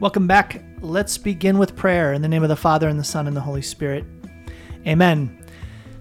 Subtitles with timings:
[0.00, 0.60] Welcome back.
[0.80, 3.40] Let's begin with prayer in the name of the Father, and the Son, and the
[3.40, 4.04] Holy Spirit.
[4.84, 5.38] Amen.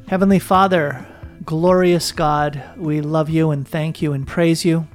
[0.07, 1.05] Heavenly Father,
[1.45, 4.87] glorious God, we love you and thank you and praise you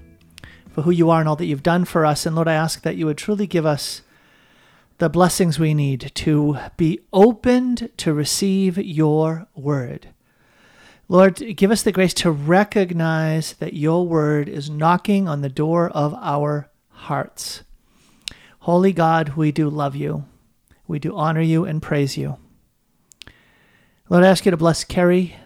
[0.70, 2.26] for who you are and all that you've done for us.
[2.26, 4.02] And Lord, I ask that you would truly give us
[4.98, 10.08] the blessings we need to be opened to receive your word.
[11.08, 15.88] Lord, give us the grace to recognize that your word is knocking on the door
[15.88, 17.62] of our hearts.
[18.68, 20.26] Holy God, we do love you.
[20.86, 22.36] We do honor you and praise you.
[24.10, 25.36] Lord, I ask you to bless Carrie,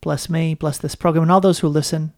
[0.00, 2.14] bless me, bless this program, and all those who listen,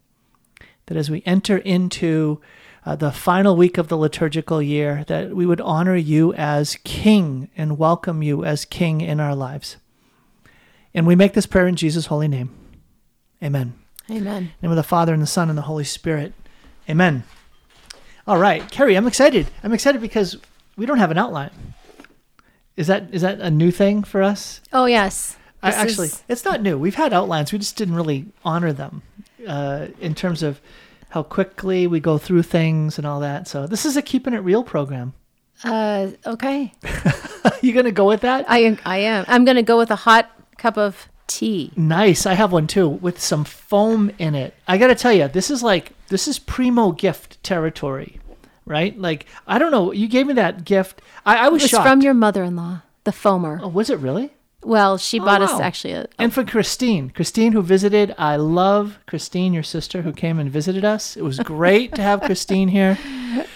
[0.85, 2.39] that as we enter into
[2.85, 7.49] uh, the final week of the liturgical year, that we would honor you as King
[7.57, 9.75] and welcome you as King in our lives.
[10.93, 12.55] And we make this prayer in Jesus' holy name.
[13.43, 13.73] Amen.
[14.09, 14.43] Amen.
[14.43, 16.31] In the name of the Father and the Son and the Holy Spirit.
[16.89, 17.25] Amen.
[18.25, 19.47] All right, Carrie, I'm excited.
[19.61, 20.37] I'm excited because
[20.75, 21.51] we don't have an outline.
[22.75, 24.61] Is that is that a new thing for us?
[24.71, 25.37] Oh yes.
[25.61, 26.77] I, actually, is- it's not new.
[26.77, 27.53] We've had outlines.
[27.53, 29.01] We just didn't really honor them
[29.47, 30.59] uh, in terms of
[31.09, 33.47] how quickly we go through things and all that.
[33.47, 35.13] So this is a keeping it real program.
[35.63, 36.73] Uh, okay.
[37.61, 38.49] you gonna go with that?
[38.49, 38.77] I am.
[38.85, 39.23] I am.
[39.27, 41.71] I'm gonna go with a hot cup of tea.
[41.75, 42.25] Nice.
[42.25, 44.53] I have one too with some foam in it.
[44.67, 48.19] I got to tell you, this is like this is primo gift territory,
[48.65, 48.97] right?
[48.97, 49.91] Like I don't know.
[49.91, 51.01] You gave me that gift.
[51.25, 51.87] I, I It was was shocked.
[51.87, 53.59] from your mother-in-law, the foamer.
[53.61, 54.31] oh, was it really?
[54.61, 55.61] Well, she oh, bought us wow.
[55.61, 56.07] actually a.
[56.17, 60.85] And for Christine, Christine who visited, I love Christine, your sister, who came and visited
[60.85, 61.17] us.
[61.17, 62.97] It was great to have Christine here.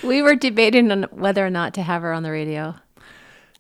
[0.03, 2.75] We were debating on whether or not to have her on the radio.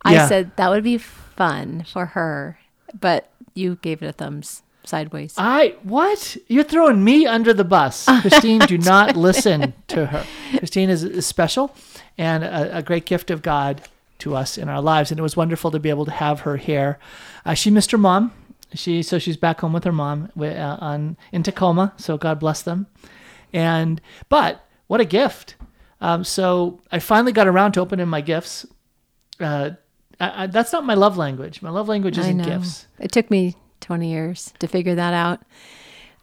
[0.03, 2.59] I said that would be fun for her,
[2.97, 5.33] but you gave it a thumbs sideways.
[5.37, 6.37] I what?
[6.47, 8.59] You're throwing me under the bus, Christine.
[8.59, 10.25] do not listen to her.
[10.57, 11.75] Christine is, is special
[12.17, 13.81] and a, a great gift of God
[14.19, 16.57] to us in our lives, and it was wonderful to be able to have her
[16.57, 16.97] here.
[17.45, 18.33] Uh, she missed her mom.
[18.73, 20.43] She so she's back home with her mom uh,
[20.79, 21.93] on in Tacoma.
[21.97, 22.87] So God bless them.
[23.53, 25.55] And but what a gift!
[26.01, 28.65] Um, so I finally got around to opening my gifts.
[29.39, 29.71] Uh,
[30.19, 31.61] I, I, that's not my love language.
[31.61, 32.87] My love language isn't gifts.
[32.99, 35.41] It took me 20 years to figure that out.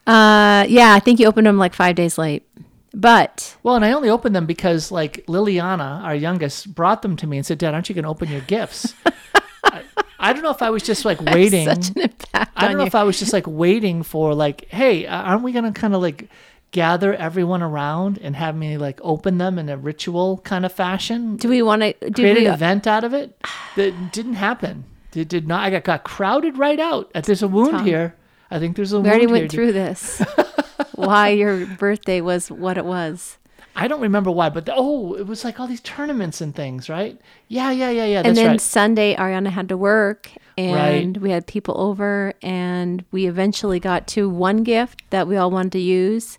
[0.06, 2.46] Uh, yeah, I think you opened them like five days late,
[2.92, 7.26] but Well, and I only opened them because like Liliana, our youngest, brought them to
[7.26, 8.94] me and said, "Dad, aren't you going to open your gifts?"
[9.64, 9.82] I,
[10.18, 11.66] I don't know if I was just like waiting.
[11.66, 12.86] such an impact I don't on know you.
[12.88, 15.94] if I was just like waiting for like, "Hey, uh, aren't we going to kind
[15.94, 16.28] of like
[16.70, 21.36] gather everyone around and have me like open them in a ritual kind of fashion?
[21.36, 23.40] do we want to Create we, an event out of it?"
[23.76, 24.84] That didn't happen.
[25.16, 25.64] It did not.
[25.64, 27.10] I got, got crowded right out.
[27.14, 27.86] Uh, There's a wound Tom.
[27.86, 28.14] here.
[28.50, 29.32] I think there's a we wound already here.
[29.32, 30.22] went through this.
[30.94, 33.38] Why your birthday was what it was.
[33.76, 36.88] I don't remember why, but the, oh, it was like all these tournaments and things,
[36.88, 37.20] right?
[37.48, 38.22] Yeah, yeah, yeah, yeah.
[38.24, 38.60] and then right.
[38.60, 41.20] Sunday, Ariana had to work, and Right.
[41.22, 45.72] we had people over, and we eventually got to one gift that we all wanted
[45.72, 46.38] to use.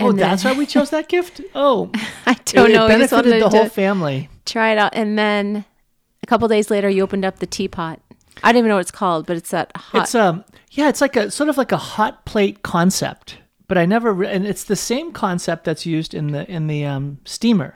[0.00, 1.42] Oh, then- that's why we chose that gift.
[1.54, 1.90] Oh,
[2.26, 2.86] I don't it, know.
[2.86, 4.30] It we benefited the whole family.
[4.46, 5.66] try it out, and then
[6.22, 8.00] a couple days later, you opened up the teapot.
[8.42, 10.02] I don't even know what it's called, but it's that hot.
[10.02, 13.38] It's um, yeah, it's like a sort of like a hot plate concept,
[13.68, 16.84] but I never, re- and it's the same concept that's used in the in the
[16.84, 17.74] um, steamer,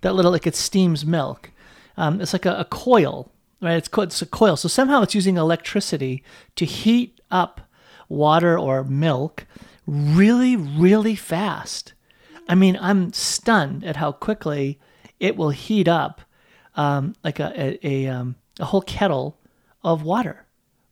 [0.00, 1.50] that little like it steams milk.
[1.96, 3.32] Um, it's like a, a coil,
[3.62, 3.76] right?
[3.76, 4.56] It's co- it's a coil.
[4.56, 6.22] So somehow it's using electricity
[6.56, 7.60] to heat up
[8.08, 9.46] water or milk
[9.86, 11.92] really, really fast.
[12.48, 14.78] I mean, I'm stunned at how quickly
[15.18, 16.20] it will heat up,
[16.76, 19.36] um, like a a, a, um, a whole kettle
[19.82, 20.44] of water.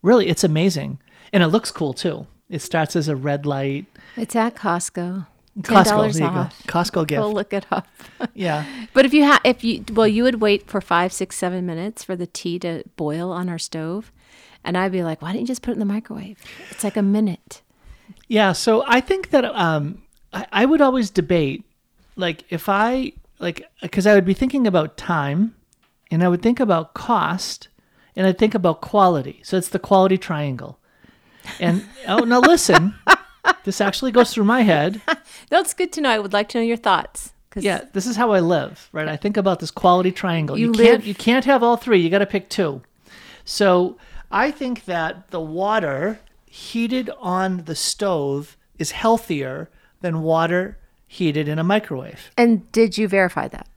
[0.03, 0.99] Really, it's amazing,
[1.33, 2.27] and it looks cool too.
[2.51, 3.87] It starts as a red light.
[4.17, 5.27] it's at Costco.
[5.61, 6.41] Costco, $10 there you go.
[6.41, 6.63] off.
[6.67, 7.21] Costco gift.
[7.23, 7.87] Go look it up.
[8.35, 11.65] yeah, But if you have, if you, well, you would wait for five, six, seven
[11.65, 14.11] minutes for the tea to boil on our stove.
[14.65, 16.39] And I'd be like, why didn't you just put it in the microwave?
[16.71, 17.63] It's like a minute.
[18.27, 18.51] yeah.
[18.53, 20.03] So I think that um,
[20.33, 21.65] I, I would always debate,
[22.17, 25.55] like if I like, because I would be thinking about time,
[26.15, 27.69] and I would think about cost,
[28.15, 29.41] and I'd think about quality.
[29.43, 30.79] So it's the quality triangle.
[31.59, 32.95] And oh, now listen,
[33.65, 35.03] this actually goes through my head.
[35.51, 36.11] That's good to know.
[36.11, 37.33] I would like to know your thoughts.
[37.57, 39.07] Yeah, this is how I live, right?
[39.07, 40.59] I think about this quality triangle.
[40.59, 42.01] You, You can't you can't have all three.
[42.01, 42.83] You got to pick two.
[43.45, 43.97] So,
[44.31, 49.69] I think that the water heated on the stove is healthier
[50.01, 52.31] than water heated in a microwave.
[52.37, 53.69] And did you verify that?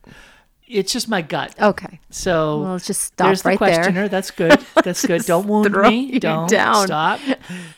[0.67, 1.55] It's just my gut.
[1.59, 1.99] Okay.
[2.09, 3.75] So Well, let's just stop there's the right there.
[3.75, 4.07] questioner.
[4.07, 4.59] That's good.
[4.83, 5.23] That's good.
[5.25, 6.19] Don't wound me.
[6.19, 6.85] Don't down.
[6.87, 7.19] stop.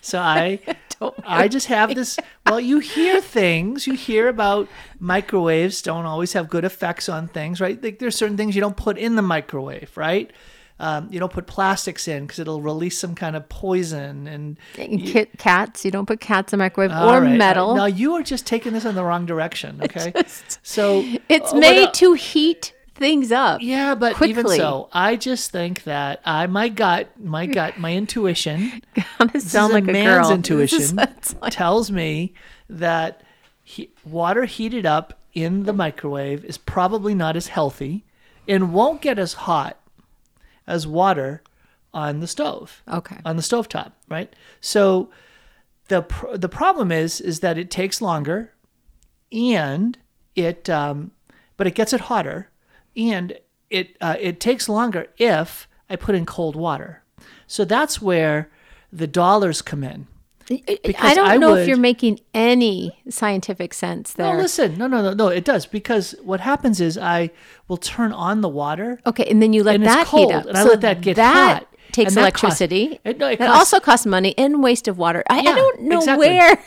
[0.02, 0.60] So I,
[1.00, 2.18] Don't I just have this.
[2.46, 3.86] Well, you hear things.
[3.88, 4.68] You hear about
[5.00, 7.82] microwaves don't always have good effects on things, right?
[7.82, 10.32] Like there's certain things you don't put in the microwave, right?
[10.82, 14.58] Um, you don't put plastics in because it'll release some kind of poison and.
[14.78, 17.72] And kit, cats, you don't put cats in the microwave or right, metal.
[17.72, 17.76] right.
[17.76, 19.82] Now you are just taking this in the wrong direction.
[19.90, 20.14] Okay,
[20.64, 23.62] so it's oh, made uh, to heat things up.
[23.62, 28.82] Yeah, but even so, I just think that I my gut, my gut, my intuition
[29.18, 30.36] Gonna this sound is like a man's girl.
[30.36, 30.96] Intuition
[31.42, 31.52] like...
[31.52, 32.34] tells me
[32.70, 33.24] that
[33.64, 38.04] he, water heated up in the microwave is probably not as healthy
[38.48, 39.80] and won't get as hot
[40.68, 41.42] as water
[41.94, 43.18] on the stove okay.
[43.26, 44.34] on the stovetop, right?
[44.62, 45.10] So
[45.88, 48.54] the pr- the problem is is that it takes longer,
[49.32, 49.98] and
[50.36, 51.12] it um,
[51.58, 52.50] but it gets it hotter,
[53.00, 53.38] and
[53.70, 57.04] it uh, it takes longer if I put in cold water.
[57.48, 58.50] So that's where
[58.92, 60.08] the dollars come in.
[60.52, 64.38] I don't I know would- if you're making any scientific sense No, there.
[64.38, 65.28] listen, no, no, no, no.
[65.28, 67.30] It does because what happens is I
[67.68, 69.00] will turn on the water.
[69.06, 70.46] okay, and then you let that cold, heat up.
[70.48, 73.00] and I let that get that hot, takes and that costs- electricity.
[73.04, 75.24] it- no, it costs- also costs money and waste of water.
[75.30, 76.28] I, I don't know exactly.
[76.30, 76.60] where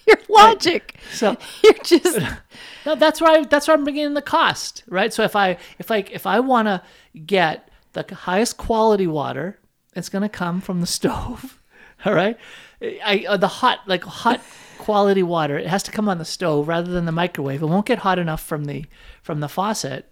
[0.06, 0.96] your logic.
[1.12, 2.18] So You're just
[2.86, 5.12] No, that's where I, that's where I'm bringing in the cost, right?
[5.12, 6.82] So if I if I if I want to
[7.26, 9.58] get the highest quality water,
[9.94, 11.60] it's going to come from the stove,
[12.04, 12.38] all right?
[12.82, 14.40] I uh, the hot like hot
[14.78, 17.62] quality water, it has to come on the stove rather than the microwave.
[17.62, 18.86] It won't get hot enough from the
[19.22, 20.06] from the faucet.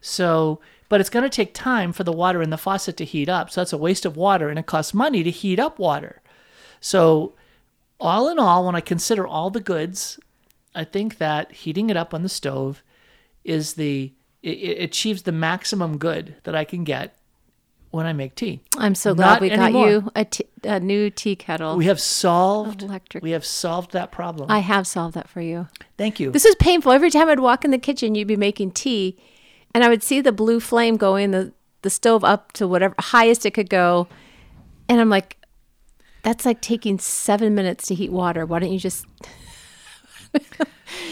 [0.00, 3.28] So, but it's going to take time for the water in the faucet to heat
[3.28, 3.50] up.
[3.50, 6.22] So that's a waste of water and it costs money to heat up water.
[6.80, 7.34] So,
[7.98, 10.18] all in all, when I consider all the goods,
[10.74, 12.82] I think that heating it up on the stove
[13.44, 14.12] is the
[14.42, 17.16] it, it achieves the maximum good that I can get
[17.90, 18.60] when I make tea.
[18.76, 19.88] I'm so glad Not we got anymore.
[19.88, 21.76] you a, t- a new tea kettle.
[21.76, 23.24] We have solved Electric.
[23.24, 24.50] we have solved that problem.
[24.50, 25.68] I have solved that for you.
[25.96, 26.30] Thank you.
[26.30, 26.92] This was painful.
[26.92, 29.16] Every time I'd walk in the kitchen, you'd be making tea,
[29.74, 31.52] and I would see the blue flame going, the
[31.82, 34.08] the stove up to whatever highest it could go,
[34.88, 35.38] and I'm like,
[36.26, 38.44] that's like taking seven minutes to heat water.
[38.44, 39.06] Why don't you just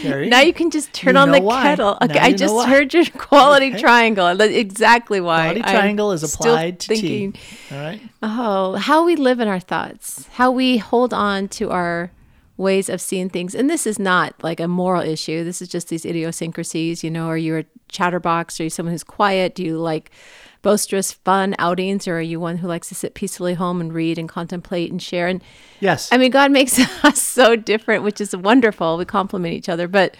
[0.01, 0.27] Carrie.
[0.29, 1.63] now you can just turn You on the why.
[1.63, 1.97] kettle?
[2.01, 3.79] Okay, I just heard your quality Okay.
[3.79, 4.35] triangle.
[4.35, 5.37] That's exactly why.
[5.43, 7.39] Quality I'm triangle is applied to thinking, tea.
[7.71, 8.01] All right.
[8.21, 12.11] Oh, how we live in our thoughts, how we hold on to our
[12.57, 13.55] ways of seeing things.
[13.55, 15.43] And this is not like a moral issue.
[15.45, 17.03] This is just these idiosyncrasies.
[17.05, 18.59] You know, are you a chatterbox?
[18.59, 19.55] Are you someone who's quiet?
[19.55, 20.11] Do you like
[20.65, 22.07] boisterous, fun outings?
[22.07, 24.99] Or are you one who likes to sit peacefully home and read and contemplate and
[24.99, 25.27] share?
[25.27, 25.43] And
[25.79, 26.09] Yes.
[26.11, 28.97] I mean, God makes us so different, which is wonderful.
[28.97, 29.87] We complement each other.
[29.87, 30.17] But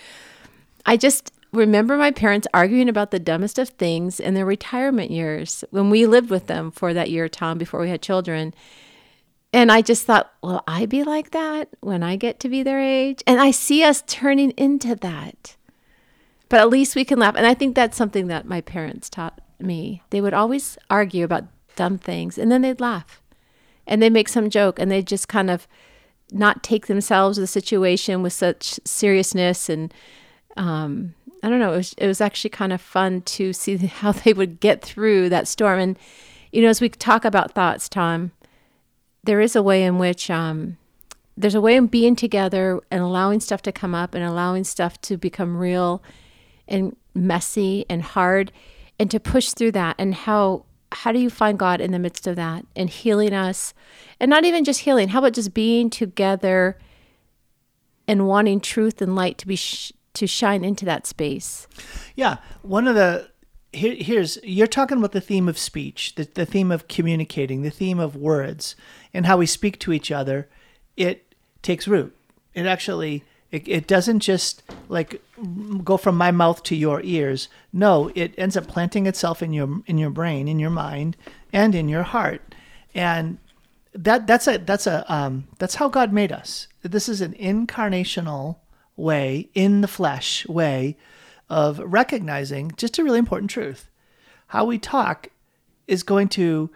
[0.86, 5.64] I just remember my parents arguing about the dumbest of things in their retirement years
[5.72, 8.54] when we lived with them for that year, Tom, before we had children.
[9.52, 12.80] And I just thought, will I be like that when I get to be their
[12.80, 13.24] age?
[13.26, 15.56] And I see us turning into that.
[16.50, 17.36] But at least we can laugh.
[17.36, 20.02] And I think that's something that my parents taught me.
[20.10, 23.22] They would always argue about dumb things and then they'd laugh
[23.86, 25.68] and they'd make some joke and they'd just kind of
[26.32, 29.94] not take themselves the situation with such seriousness and
[30.58, 31.14] um,
[31.44, 31.74] I don't know.
[31.74, 35.30] It was it was actually kind of fun to see how they would get through
[35.30, 35.80] that storm.
[35.80, 36.00] And
[36.52, 38.32] you know, as we talk about thoughts, Tom,
[39.24, 40.78] there is a way in which um,
[41.38, 45.00] there's a way in being together and allowing stuff to come up and allowing stuff
[45.02, 46.02] to become real
[46.68, 48.52] and messy and hard,
[49.00, 49.96] and to push through that.
[49.98, 53.74] And how how do you find God in the midst of that and healing us,
[54.20, 55.10] and not even just healing?
[55.10, 56.78] How about just being together
[58.08, 61.68] and wanting truth and light to be sh- to shine into that space?
[62.16, 63.30] Yeah, one of the
[63.74, 67.70] here, here's you're talking about the theme of speech, the, the theme of communicating, the
[67.70, 68.76] theme of words,
[69.14, 70.48] and how we speak to each other.
[70.96, 72.16] It takes root.
[72.54, 75.22] It actually it, it doesn't just like
[75.84, 77.48] go from my mouth to your ears.
[77.72, 81.16] No, it ends up planting itself in your in your brain, in your mind,
[81.54, 82.56] and in your heart.
[82.94, 83.38] And
[83.94, 86.68] that that's a that's a um, that's how God made us.
[86.82, 88.58] This is an incarnational
[88.96, 90.98] way, in the flesh way,
[91.50, 93.90] of recognizing just a really important truth.
[94.48, 95.30] How we talk
[95.88, 96.70] is going to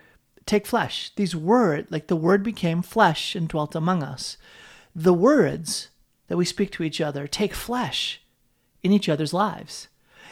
[0.46, 1.12] take flesh.
[1.16, 4.38] These word, like the word became flesh and dwelt among us.
[4.96, 5.90] The words
[6.30, 8.22] that we speak to each other take flesh
[8.82, 9.90] in each other's lives.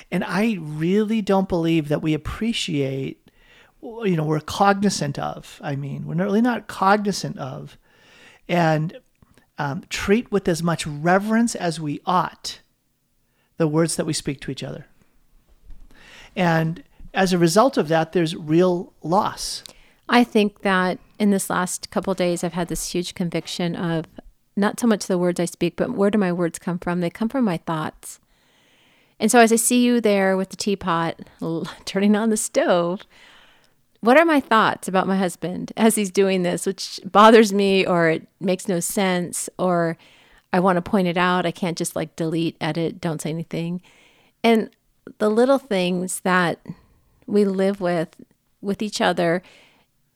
[0.09, 3.29] And I really don't believe that we appreciate,
[3.81, 7.77] you know, we're cognizant of, I mean, we're really not cognizant of,
[8.47, 8.99] and
[9.57, 12.61] um, treat with as much reverence as we ought
[13.57, 14.85] the words that we speak to each other.
[16.35, 19.63] And as a result of that, there's real loss.
[20.07, 24.05] I think that in this last couple days, I've had this huge conviction of
[24.57, 26.99] not so much the words I speak, but where do my words come from?
[26.99, 28.19] They come from my thoughts.
[29.19, 31.19] And so as I see you there with the teapot
[31.85, 33.01] turning on the stove,
[34.01, 38.09] what are my thoughts about my husband as he's doing this, which bothers me or
[38.09, 39.97] it makes no sense or
[40.53, 41.45] I want to point it out.
[41.45, 43.81] I can't just like delete, edit, don't say anything.
[44.43, 44.69] And
[45.17, 46.59] the little things that
[47.25, 48.15] we live with
[48.61, 49.41] with each other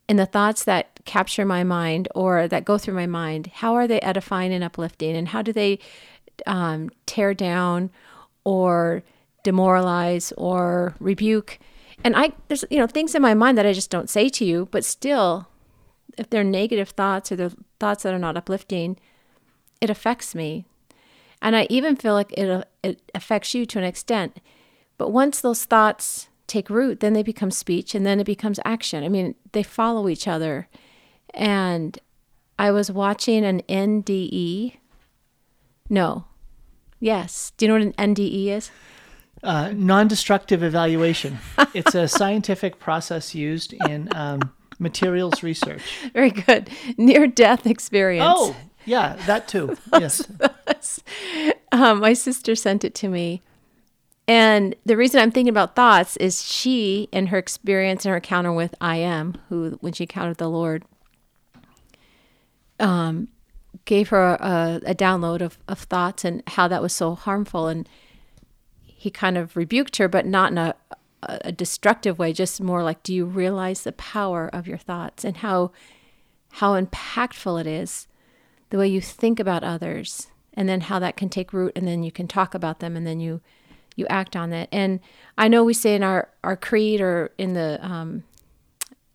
[0.07, 3.87] and the thoughts that capture my mind or that go through my mind, how are
[3.87, 5.15] they edifying and uplifting?
[5.15, 5.79] And how do they
[6.45, 7.89] um, tear down
[8.43, 9.03] or
[9.43, 11.59] demoralize or rebuke?
[12.03, 14.45] And I, there's, you know, things in my mind that I just don't say to
[14.45, 15.47] you, but still,
[16.17, 18.97] if they're negative thoughts or they're thoughts that are not uplifting,
[19.79, 20.65] it affects me.
[21.41, 24.39] And I even feel like it, it affects you to an extent.
[24.97, 29.03] But once those thoughts take root, then they become speech and then it becomes action.
[29.03, 30.67] I mean, they follow each other.
[31.33, 31.97] And
[32.59, 34.77] I was watching an NDE.
[35.89, 36.25] No.
[36.99, 37.53] Yes.
[37.57, 38.71] Do you know what an NDE is?
[39.43, 41.39] Uh, non destructive evaluation.
[41.73, 45.81] it's a scientific process used in um, materials research.
[46.13, 46.69] Very good.
[46.97, 48.25] Near death experience.
[48.27, 49.75] Oh, yeah, that too.
[49.99, 50.27] Yes.
[51.71, 53.41] um, my sister sent it to me.
[54.27, 58.53] And the reason I'm thinking about thoughts is she, in her experience and her encounter
[58.53, 60.83] with I am, who, when she encountered the Lord,
[62.81, 63.27] um,
[63.85, 67.67] gave her a, a download of, of thoughts and how that was so harmful.
[67.67, 67.87] And
[68.85, 70.75] he kind of rebuked her, but not in a,
[71.23, 75.37] a destructive way, just more like, do you realize the power of your thoughts and
[75.37, 75.71] how
[76.55, 78.07] how impactful it is,
[78.71, 82.03] the way you think about others, and then how that can take root, and then
[82.03, 83.39] you can talk about them, and then you
[83.95, 84.67] you act on it.
[84.71, 84.99] And
[85.37, 88.23] I know we say in our our creed or in the um,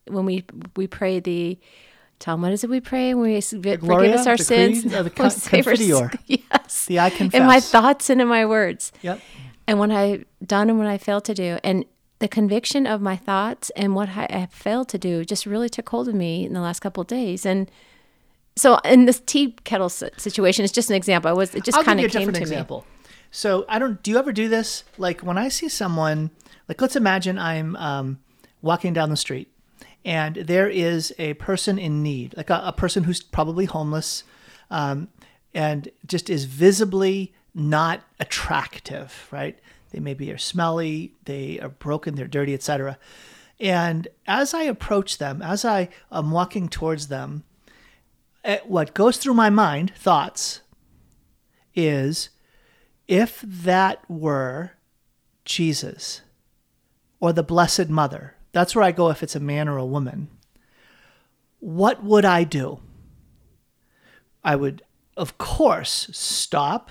[0.08, 0.44] when we
[0.76, 1.58] we pray the
[2.18, 4.82] Tell them what is it we pray when we forgive Gloria, us our sins?
[4.82, 6.18] creed, uh, the con- confiteor.
[6.26, 6.86] yes.
[6.86, 7.38] The I confess.
[7.40, 8.92] In my thoughts and in my words.
[9.02, 9.20] Yep.
[9.66, 11.58] And what I've done and what I failed to do.
[11.62, 11.84] And
[12.18, 15.88] the conviction of my thoughts and what I have failed to do just really took
[15.88, 17.44] hold of me in the last couple of days.
[17.44, 17.70] And
[18.56, 21.28] so in this tea kettle situation, it's just an example.
[21.28, 22.80] I was it just kind of came to example.
[22.80, 23.08] me.
[23.30, 24.02] So I don't.
[24.02, 24.84] Do you ever do this?
[24.96, 26.30] Like when I see someone,
[26.68, 28.18] like let's imagine I'm um,
[28.62, 29.50] walking down the street
[30.06, 34.22] and there is a person in need, like a, a person who's probably homeless,
[34.70, 35.08] um,
[35.52, 39.58] and just is visibly not attractive, right?
[39.90, 42.98] They maybe are smelly, they are broken, they're dirty, etc.
[43.58, 47.42] And as I approach them, as I am walking towards them,
[48.44, 50.60] eh, what goes through my mind, thoughts,
[51.74, 52.28] is
[53.08, 54.72] if that were
[55.44, 56.20] Jesus
[57.18, 60.28] or the Blessed Mother that's where I go if it's a man or a woman.
[61.60, 62.80] What would I do?
[64.42, 64.80] I would,
[65.14, 66.90] of course, stop,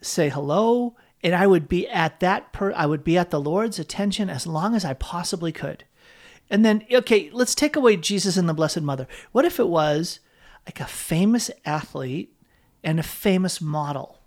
[0.00, 3.80] say hello, and I would be at that per I would be at the Lord's
[3.80, 5.82] attention as long as I possibly could.
[6.48, 9.08] And then, okay, let's take away Jesus and the Blessed Mother.
[9.32, 10.20] What if it was
[10.66, 12.32] like a famous athlete
[12.84, 14.17] and a famous model?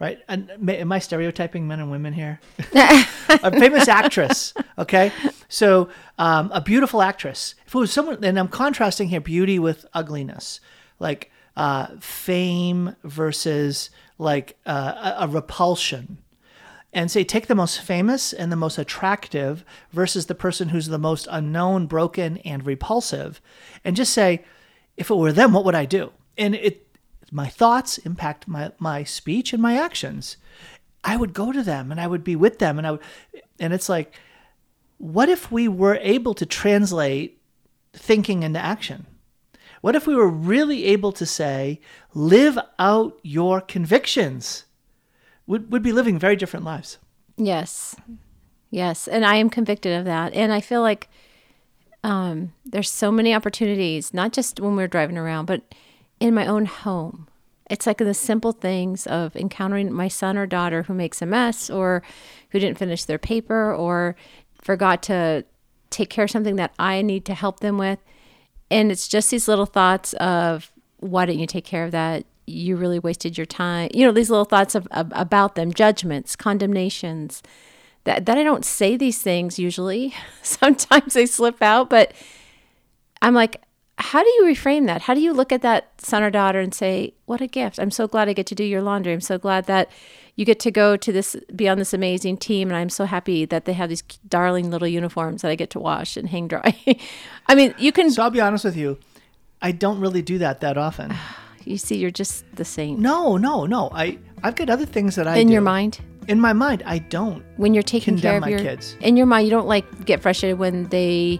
[0.00, 0.18] Right?
[0.28, 2.40] And am I stereotyping men and women here?
[2.72, 5.12] a famous actress, okay?
[5.48, 7.54] So um, a beautiful actress.
[7.66, 10.60] If it was someone, and I'm contrasting here beauty with ugliness,
[10.98, 16.18] like uh, fame versus like uh, a, a repulsion.
[16.92, 20.98] And say, take the most famous and the most attractive versus the person who's the
[20.98, 23.40] most unknown, broken, and repulsive,
[23.84, 24.42] and just say,
[24.96, 26.10] if it were them, what would I do?
[26.36, 26.89] And it
[27.30, 30.36] my thoughts impact my, my speech and my actions.
[31.02, 33.00] I would go to them and I would be with them and I would,
[33.58, 34.14] and it's like,
[34.98, 37.40] what if we were able to translate
[37.92, 39.06] thinking into action?
[39.80, 41.80] What if we were really able to say,
[42.12, 44.64] live out your convictions?
[45.46, 46.98] Would would be living very different lives.
[47.36, 47.96] Yes.
[48.70, 49.08] Yes.
[49.08, 50.34] And I am convicted of that.
[50.34, 51.08] And I feel like
[52.04, 55.62] um, there's so many opportunities, not just when we're driving around, but
[56.20, 57.26] in my own home.
[57.68, 61.70] It's like the simple things of encountering my son or daughter who makes a mess
[61.70, 62.02] or
[62.50, 64.16] who didn't finish their paper or
[64.60, 65.44] forgot to
[65.88, 68.00] take care of something that I need to help them with.
[68.70, 72.24] And it's just these little thoughts of, why didn't you take care of that?
[72.46, 73.90] You really wasted your time.
[73.94, 77.42] You know, these little thoughts of, of about them, judgments, condemnations.
[78.04, 80.14] That, that I don't say these things usually.
[80.42, 82.12] Sometimes they slip out, but
[83.22, 83.62] I'm like,
[84.00, 85.02] how do you reframe that?
[85.02, 87.78] How do you look at that son or daughter and say, "What a gift!
[87.78, 89.12] I'm so glad I get to do your laundry.
[89.12, 89.90] I'm so glad that
[90.36, 93.44] you get to go to this be on this amazing team and i'm so happy
[93.44, 96.72] that they have these darling little uniforms that i get to wash and hang dry
[97.48, 98.96] i mean you can So I'll be honest with you.
[99.60, 101.12] I don't really do that that often.
[101.64, 103.90] you see you're just the same No, no, no.
[103.92, 105.52] I I've got other things that I in do.
[105.52, 107.44] your mind In my mind, I don't.
[107.58, 108.96] when you're taking care of my your kids.
[109.00, 111.38] in your mind you don't like get frustrated when they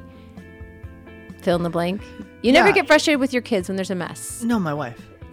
[1.41, 2.03] fill in the blank
[2.43, 2.75] you never Yeah.
[2.75, 5.01] get frustrated with your kids when there's a mess No, my wife.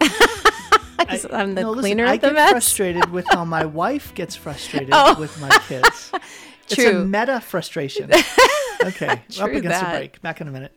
[1.32, 4.14] i'm the no, listen, cleaner I of the get mess frustrated with how my wife
[4.14, 5.18] gets frustrated Oh.
[5.18, 6.10] with my kids.
[6.10, 6.20] True.
[6.70, 7.04] It's a True.
[7.06, 8.10] meta frustration.
[8.84, 9.94] Okay, we're up against that.
[9.94, 10.20] a break.
[10.20, 10.72] Back in a minute.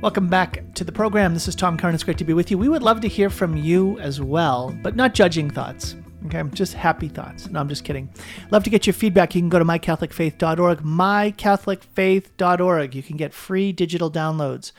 [0.00, 1.34] Welcome back to the program.
[1.34, 1.94] This is Tom Karn.
[1.94, 2.56] It's great to be with you.
[2.56, 5.94] We would love to hear from you as well, but not judging thoughts.
[6.28, 7.48] Okay, I'm just happy thoughts.
[7.48, 8.10] No, I'm just kidding.
[8.50, 9.34] Love to get your feedback.
[9.34, 12.94] You can go to mycatholicfaith.org, mycatholicfaith.org.
[12.94, 14.72] You can get free digital downloads,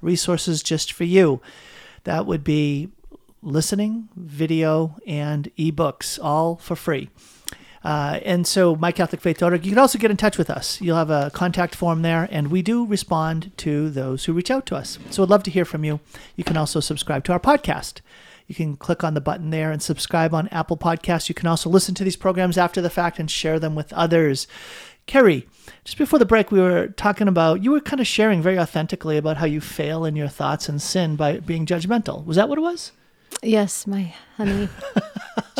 [0.00, 1.42] resources just for you.
[2.04, 2.88] That would be
[3.42, 7.10] listening, video, and ebooks, all for free.
[7.84, 9.62] Uh, and so, mycatholicfaith.org.
[9.62, 10.80] You can also get in touch with us.
[10.80, 14.64] You'll have a contact form there, and we do respond to those who reach out
[14.66, 14.98] to us.
[15.10, 16.00] So, I'd love to hear from you.
[16.34, 18.00] You can also subscribe to our podcast.
[18.46, 21.28] You can click on the button there and subscribe on Apple Podcasts.
[21.28, 24.46] You can also listen to these programs after the fact and share them with others.
[25.06, 25.46] Carrie,
[25.84, 29.16] just before the break, we were talking about, you were kind of sharing very authentically
[29.16, 32.24] about how you fail in your thoughts and sin by being judgmental.
[32.24, 32.92] Was that what it was?
[33.42, 34.68] yes my honey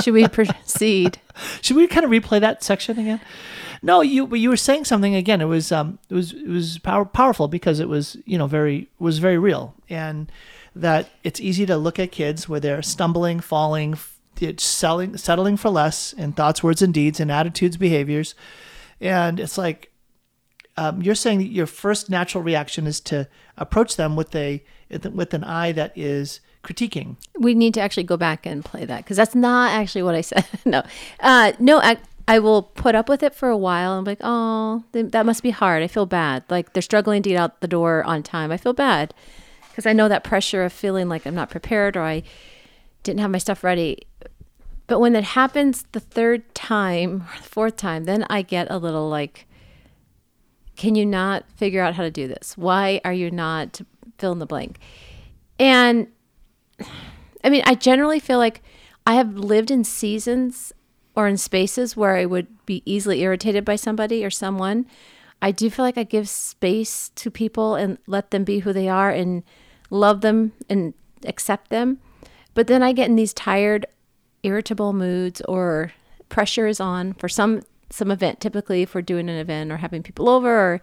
[0.01, 1.19] should we proceed
[1.61, 3.21] Should we kind of replay that section again?
[3.83, 5.41] No, you but you were saying something again.
[5.41, 8.89] It was um it was it was power, powerful because it was you know very
[8.99, 10.31] was very real and
[10.77, 13.97] that it's easy to look at kids where they're stumbling, falling,
[14.57, 18.35] selling settling for less in thoughts, words, and deeds, and attitudes, behaviors,
[19.01, 19.93] and it's like
[20.77, 24.63] um, you're saying that your first natural reaction is to approach them with a
[25.13, 27.17] with an eye that is critiquing.
[27.39, 30.21] We need to actually go back and play that because that's not actually what I
[30.23, 30.47] said.
[30.65, 30.83] no,
[31.21, 33.93] uh, no, I, I will put up with it for a while.
[33.93, 35.83] I'm like, oh, that must be hard.
[35.83, 36.45] I feel bad.
[36.49, 38.51] Like they're struggling to get out the door on time.
[38.51, 39.15] I feel bad
[39.75, 42.23] because I know that pressure of feeling like I'm not prepared or I
[43.03, 44.07] didn't have my stuff ready.
[44.87, 48.79] But when that happens the third time or the fourth time, then I get a
[48.79, 49.49] little like,
[50.77, 52.57] can you not figure out how to do this?
[52.57, 53.81] Why are you not
[54.19, 54.79] fill in the blank?
[55.59, 56.07] And
[57.43, 58.63] I mean, I generally feel like
[59.09, 60.73] I have lived in seasons
[61.17, 64.87] or in spaces where I would be easily irritated by somebody or someone.
[65.43, 68.89] I do feel like I give space to people and let them be who they
[68.89, 69.43] are and
[69.95, 71.99] love them and accept them.
[72.53, 73.87] But then I get in these tired,
[74.43, 75.93] irritable moods or
[76.29, 80.03] pressure is on for some some event, typically if we're doing an event or having
[80.03, 80.81] people over or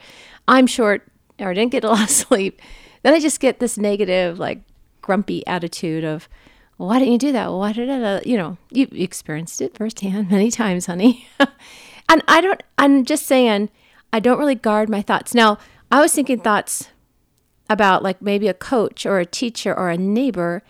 [0.47, 2.62] I'm short or I didn't get a lot of sleep.
[3.04, 4.62] Then I just get this negative, like
[5.02, 6.30] grumpy attitude of,
[6.78, 7.52] why didn't you do that?
[7.52, 11.28] Why did I, uh, you know, you experienced it firsthand many times, honey.
[12.10, 13.69] and I don't, I'm just saying,
[14.13, 15.34] I don't really guard my thoughts.
[15.36, 15.58] Now,
[15.91, 16.90] I was thinking thoughts
[17.71, 20.62] about like maybe a coach or a teacher or a neighbor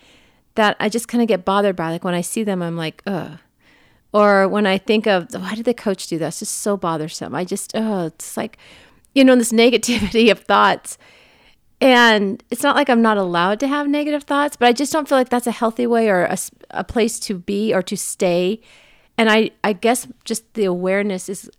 [0.54, 1.90] that I just kind of get bothered by.
[1.90, 3.38] Like when I see them, I'm like, ugh.
[4.12, 6.28] Or when I think of oh, why did the coach do that?
[6.28, 7.34] It's just so bothersome.
[7.34, 8.56] I just, oh, it's like,
[9.14, 10.96] you know, this negativity of thoughts.
[11.80, 15.08] And it's not like I'm not allowed to have negative thoughts, but I just don't
[15.08, 16.38] feel like that's a healthy way or a,
[16.70, 18.60] a place to be or to stay.
[19.18, 21.50] And I, I guess just the awareness is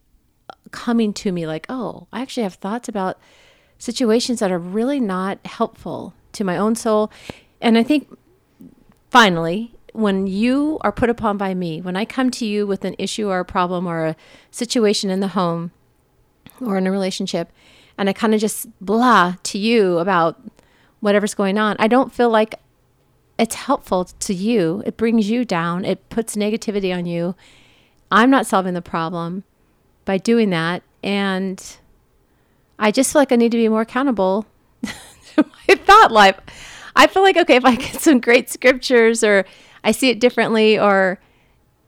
[0.72, 3.20] coming to me like, oh, I actually have thoughts about
[3.84, 7.12] situations that are really not helpful to my own soul.
[7.60, 8.08] And I think
[9.12, 12.96] finally, when you are put upon by me, when I come to you with an
[12.98, 14.16] issue or a problem or a
[14.52, 15.72] situation in the home
[16.62, 17.52] or in a relationship,
[17.98, 20.42] and I kind of just blah to you about
[21.02, 22.56] whatever's going on, I don't feel like
[23.38, 24.82] it's helpful to you.
[24.86, 27.36] It brings you down, it puts negativity on you.
[28.10, 29.44] I'm not solving the problem
[30.06, 30.84] by doing that.
[31.04, 31.62] And
[32.80, 34.46] I just feel like I need to be more accountable
[34.84, 36.36] to my thought life.
[36.96, 39.46] I feel like, okay, if I get some great scriptures or
[39.84, 41.20] I see it differently, or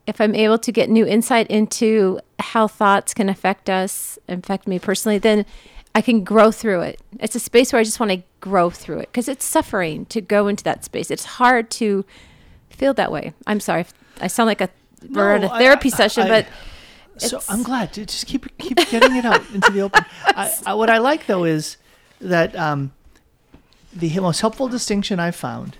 [0.07, 4.79] if I'm able to get new insight into how thoughts can affect us, affect me
[4.79, 5.45] personally, then
[5.93, 6.99] I can grow through it.
[7.19, 10.21] It's a space where I just want to grow through it because it's suffering to
[10.21, 11.09] go into that space.
[11.09, 12.03] It's hard to
[12.69, 13.33] feel that way.
[13.47, 13.81] I'm sorry.
[13.81, 14.69] if I sound like a
[15.09, 16.45] we're No, a I- therapy I- session, I- but
[17.17, 17.93] So I'm glad.
[17.93, 20.05] to Just keep keep getting it out into the open.
[20.25, 21.77] I, I, what I like though is
[22.19, 22.91] that um,
[23.93, 25.77] the most helpful distinction I've found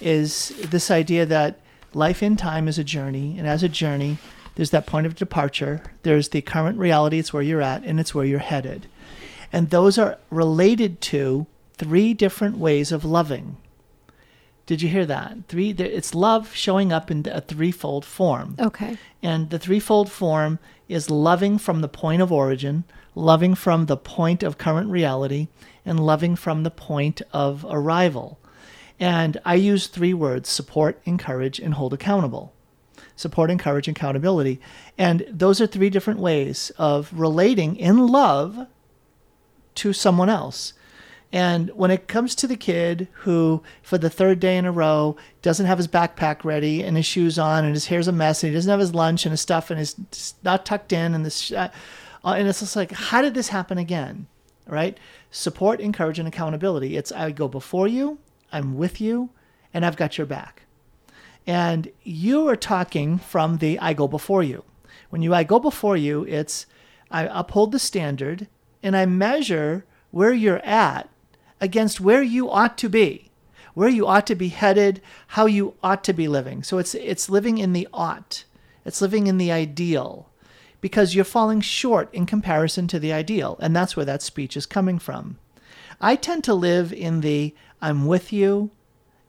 [0.00, 1.58] is this idea that
[1.94, 4.18] life in time is a journey, and as a journey,
[4.54, 5.82] there's that point of departure.
[6.02, 7.18] There's the current reality.
[7.18, 8.86] It's where you're at, and it's where you're headed,
[9.52, 11.46] and those are related to
[11.78, 13.56] three different ways of loving.
[14.68, 15.38] Did you hear that?
[15.48, 15.72] Three.
[15.72, 18.54] there- It's love showing up in a threefold form.
[18.60, 18.98] Okay.
[19.22, 20.58] And the threefold form
[20.90, 25.48] is loving from the point of origin, loving from the point of current reality,
[25.86, 28.38] and loving from the point of arrival.
[29.00, 32.52] And I use three words support, encourage, and hold accountable.
[33.16, 34.60] Support, encourage, and accountability.
[34.98, 38.66] And those are three different ways of relating in love
[39.76, 40.74] to someone else.
[41.32, 45.16] And when it comes to the kid who, for the third day in a row,
[45.42, 48.50] doesn't have his backpack ready and his shoes on and his hair's a mess and
[48.50, 51.52] he doesn't have his lunch and his stuff and is not tucked in and this,
[51.52, 51.68] uh,
[52.24, 54.26] and it's just like, how did this happen again?
[54.66, 54.98] Right?
[55.30, 56.96] Support, encourage, and accountability.
[56.96, 58.18] It's I go before you,
[58.50, 59.30] I'm with you,
[59.74, 60.62] and I've got your back.
[61.46, 64.64] And you are talking from the I go before you.
[65.10, 66.66] When you I go before you, it's
[67.10, 68.48] I uphold the standard
[68.82, 71.08] and I measure where you're at
[71.60, 73.30] against where you ought to be,
[73.74, 76.62] where you ought to be headed, how you ought to be living.
[76.62, 78.44] So it's it's living in the ought.
[78.84, 80.30] It's living in the ideal
[80.80, 84.66] because you're falling short in comparison to the ideal, and that's where that speech is
[84.66, 85.38] coming from.
[86.00, 88.70] I tend to live in the I'm with you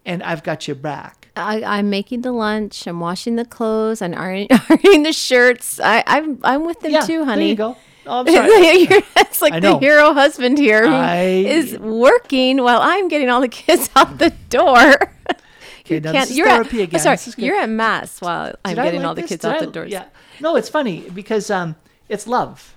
[0.05, 1.29] and I've got your back.
[1.35, 2.87] I, I'm making the lunch.
[2.87, 4.01] I'm washing the clothes.
[4.01, 5.79] I'm ironing, ironing the shirts.
[5.79, 7.41] I, I'm I'm with them yeah, too, honey.
[7.41, 7.77] There you go.
[8.09, 8.49] Oh, I'm sorry.
[8.89, 13.41] You're- it's like the hero husband here who I- is working while I'm getting all
[13.41, 15.13] the kids out the door.
[15.85, 16.99] Okay, now Can't- you're therapy at, again.
[16.99, 19.29] Sorry, you're at mass while I'm Did getting like all the this?
[19.29, 19.91] kids Did out I- the doors.
[19.91, 20.05] Yeah.
[20.39, 21.75] No, it's funny because um,
[22.07, 22.75] it's love.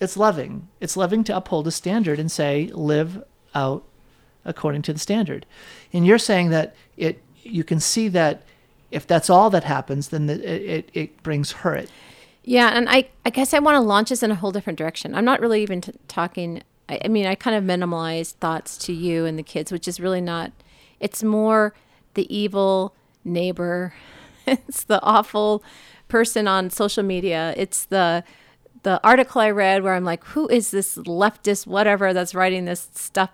[0.00, 0.66] It's loving.
[0.80, 3.22] It's loving to uphold a standard and say, live
[3.54, 3.84] out
[4.46, 5.44] according to the standard.
[5.92, 7.22] And you're saying that it.
[7.42, 8.44] You can see that
[8.90, 11.90] if that's all that happens, then the, it it brings hurt.
[12.48, 15.14] Yeah, and I, I guess I want to launch us in a whole different direction.
[15.14, 16.62] I'm not really even t- talking.
[16.88, 20.00] I, I mean, I kind of minimalize thoughts to you and the kids, which is
[20.00, 20.52] really not.
[20.98, 21.74] It's more
[22.14, 23.92] the evil neighbor.
[24.46, 25.62] it's the awful
[26.08, 27.52] person on social media.
[27.54, 28.24] It's the
[28.82, 32.88] the article I read where I'm like, who is this leftist whatever that's writing this
[32.94, 33.28] stuff?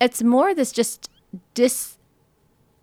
[0.00, 1.08] It's more this just
[1.54, 1.96] dis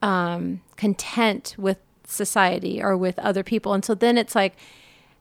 [0.01, 3.73] um, content with society or with other people.
[3.73, 4.55] And so then it's like,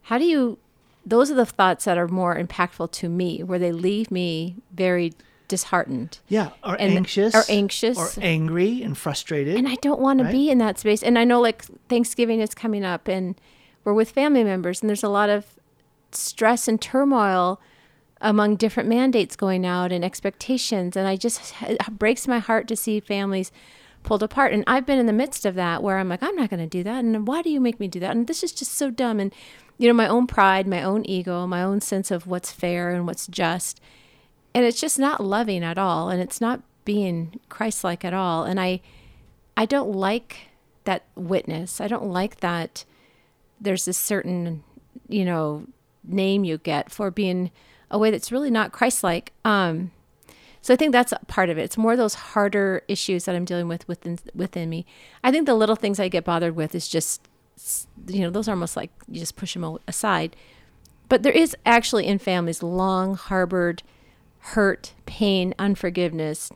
[0.04, 0.58] how do you,
[1.04, 5.12] those are the thoughts that are more impactful to me, where they leave me very
[5.48, 6.18] disheartened.
[6.28, 7.98] Yeah, or And- anxious, or anxious.
[7.98, 9.56] or angry and frustrated.
[9.56, 10.26] And I don't want Right.
[10.28, 11.02] to be in that space.
[11.02, 13.34] And I know like Thanksgiving is coming up and
[13.84, 15.44] we're with family members and there's a lot of
[16.12, 17.60] stress and turmoil
[18.20, 20.96] among different mandates going out and expectations.
[20.96, 23.52] And I just, it breaks my heart to see families
[24.02, 24.52] pulled apart.
[24.54, 26.66] And I've been in the midst of that where I'm like, I'm not going to
[26.66, 27.04] do that.
[27.04, 28.12] And why do you make me do that?
[28.16, 29.20] And this is just so dumb.
[29.20, 29.32] And,
[29.78, 33.06] you know, my own pride, my own ego, my own sense of what's fair and
[33.06, 33.80] what's just.
[34.54, 38.44] And it's just not loving at all and it's not being christ-like at all.
[38.44, 38.80] And i
[39.56, 40.48] i don't like
[40.84, 41.80] that witness.
[41.80, 42.84] I don't like that
[43.60, 44.62] there's this certain
[45.08, 45.66] you know
[46.04, 47.50] name you get for being
[47.90, 49.32] a way that's really not christ-like.
[49.44, 49.90] Um
[50.62, 51.62] so i think that's a part of it.
[51.62, 54.86] It's more those harder issues that i'm dealing with within within me.
[55.24, 57.28] I think the little things i get bothered with is just
[58.06, 60.36] you know those are almost like you just push them aside
[61.08, 63.82] but there is actually in families long harbored
[64.48, 66.50] hurt, pain, unforgiveness,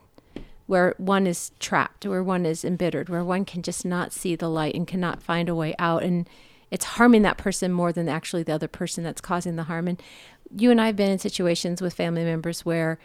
[0.66, 4.48] where one is trapped, where one is embittered, where one can just not see the
[4.48, 6.02] light and cannot find a way out.
[6.02, 6.28] And
[6.70, 9.88] it's harming that person more than actually the other person that's causing the harm.
[9.88, 10.02] And
[10.54, 12.98] you and I have been in situations with family members where,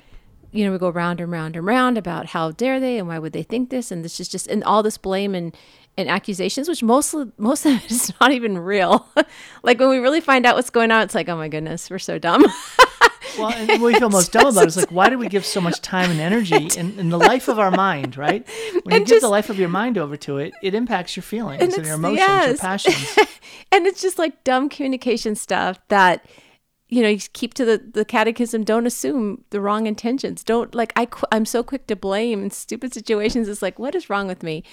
[0.51, 3.19] you know, we go round and round and round about how dare they and why
[3.19, 5.55] would they think this and this is just and all this blame and
[5.97, 9.07] and accusations, which most of, most of it is not even real.
[9.63, 11.99] like when we really find out what's going on, it's like, oh my goodness, we're
[11.99, 12.45] so dumb.
[13.37, 15.59] Well, and what we feel most dumb about is like, why do we give so
[15.59, 18.47] much time and energy in, in the life of our mind, right?
[18.83, 21.23] When you And give the life of your mind over to it, it impacts your
[21.23, 22.59] feelings and, it's- your emotions, your yes.
[22.59, 23.17] passions.
[23.71, 26.25] and it's just like dumb communication stuff that
[26.89, 30.93] you know you keep to the, the catechism don't assume the wrong intentions don't like
[30.95, 34.27] I, qu- i'm so quick to blame in stupid situations it's like what is wrong
[34.27, 34.63] with me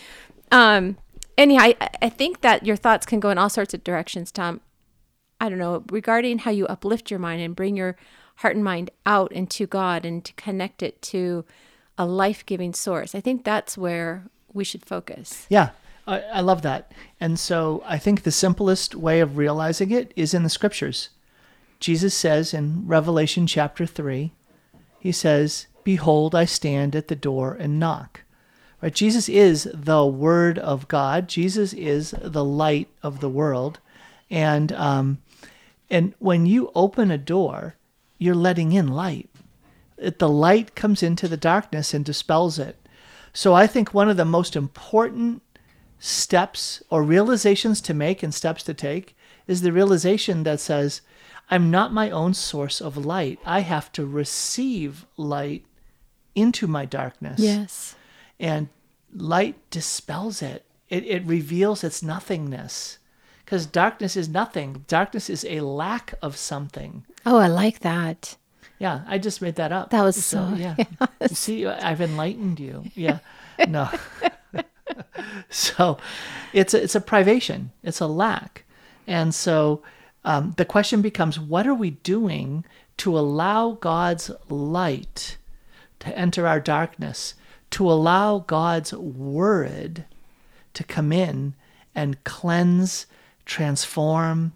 [0.52, 0.98] um
[1.40, 4.60] anyhow I, I think that your thoughts can go in all sorts of directions tom
[5.40, 7.96] i don't know regarding how you uplift your mind and bring your
[8.36, 11.44] heart and mind out into god and to connect it to
[11.98, 15.70] a life-giving source i think that's where we should focus Yeah,
[16.06, 16.92] I, I love that.
[17.20, 21.10] And so I think the simplest way of realizing it is in the scriptures.
[21.78, 24.32] Jesus says in Revelation chapter 3,
[24.98, 28.22] he says, Behold, I stand at the door and knock.
[28.82, 28.94] Right?
[28.94, 31.28] Jesus is the Word of God.
[31.28, 33.78] Jesus is the light of the world.
[34.30, 35.18] And, um,
[35.90, 37.76] and when you open a door,
[38.18, 39.28] you're letting in light.
[39.98, 42.76] It, the light comes into the darkness and dispels it.
[43.32, 45.42] So I think one of the most important
[45.98, 49.16] steps or realizations to make and steps to take
[49.46, 51.02] is the realization that says,
[51.50, 53.38] I'm not my own source of light.
[53.44, 55.64] I have to receive light
[56.34, 57.40] into my darkness.
[57.40, 57.96] Yes.
[58.40, 58.68] And
[59.14, 62.98] light dispels it, it, it reveals its nothingness.
[63.44, 67.04] Because darkness is nothing, darkness is a lack of something.
[67.26, 68.36] Oh, I like that.
[68.78, 69.90] Yeah, I just made that up.
[69.90, 70.76] That was so- yeah.
[71.26, 72.84] See, I've enlightened you.
[72.94, 73.18] Yeah,
[73.68, 73.90] no.
[75.50, 75.98] so,
[76.52, 77.72] it's a, it's a privation.
[77.82, 78.64] It's a lack,
[79.06, 79.82] and so
[80.24, 82.64] um, the question becomes: What are we doing
[82.98, 85.36] to allow God's light
[85.98, 87.34] to enter our darkness?
[87.72, 90.04] To allow God's word
[90.74, 91.54] to come in
[91.94, 93.06] and cleanse,
[93.44, 94.52] transform,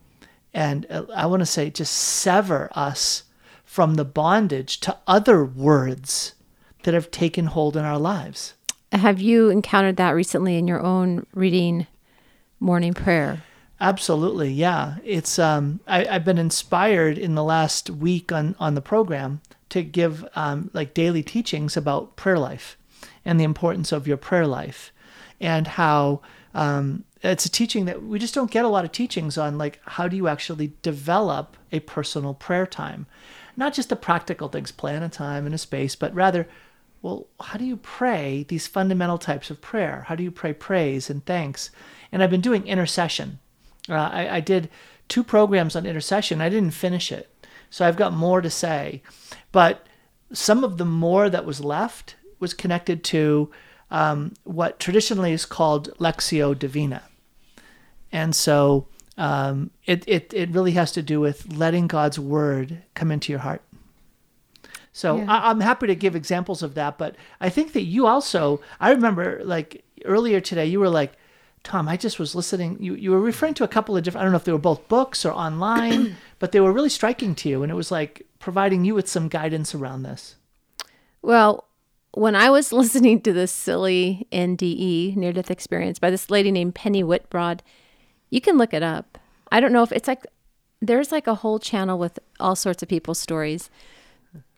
[0.52, 3.24] and uh, I want to say just sever us
[3.64, 6.34] from the bondage to other words
[6.84, 8.54] that have taken hold in our lives.
[8.92, 11.88] Have you encountered that recently in your own reading
[12.60, 13.42] morning prayer?
[13.80, 14.96] Absolutely, yeah.
[15.02, 19.82] It's um, I, I've been inspired in the last week on on the program to
[19.82, 22.76] give um, like daily teachings about prayer life
[23.24, 24.92] and the importance of your prayer life
[25.40, 26.20] and how
[26.54, 29.80] um, it's a teaching that we just don't get a lot of teachings on like
[29.84, 33.06] how do you actually develop a personal prayer time?
[33.56, 36.46] Not just the practical things plan a time and a space but rather
[37.02, 40.04] well how do you pray these fundamental types of prayer?
[40.08, 41.70] How do you pray praise and thanks?
[42.12, 43.38] And i've been doing intercession.
[43.88, 44.70] Uh, I, I did
[45.08, 46.40] two programs on intercession.
[46.40, 47.28] I didn't finish it.
[47.70, 49.02] So i've got more to say.
[49.50, 49.86] But
[50.32, 53.50] some of the more that was left was connected to
[53.90, 57.02] um, what traditionally is called Lectio Divina.
[58.12, 63.10] And so um, it, it, it really has to do with letting God's word come
[63.10, 63.62] into your heart.
[64.92, 65.24] So Yeah.
[65.32, 68.90] I, I'm happy to give examples of that, but I think that you also, I
[68.90, 71.14] remember like earlier today, you were like,
[71.62, 72.76] Tom, I just was listening.
[72.78, 74.58] You, you were referring to a couple of different, I don't know if they were
[74.58, 77.62] both books or online, but they were really striking to you.
[77.62, 80.36] And it was like providing you with some guidance around this.
[81.22, 81.64] Well,
[82.14, 86.74] when I was listening to this silly NDE, near death experience, by this lady named
[86.74, 87.60] Penny Whitbroad,
[88.30, 89.18] you can look it up.
[89.52, 90.26] I don't know if it's like
[90.80, 93.70] there's like a whole channel with all sorts of people's stories.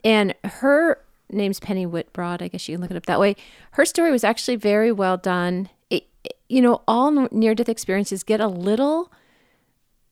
[0.05, 2.41] And her name's Penny Whitbroad.
[2.43, 3.37] I guess you can look it up that way.
[3.73, 5.69] Her story was actually very well done.
[5.91, 9.11] It, it- you know, all near death experiences get a little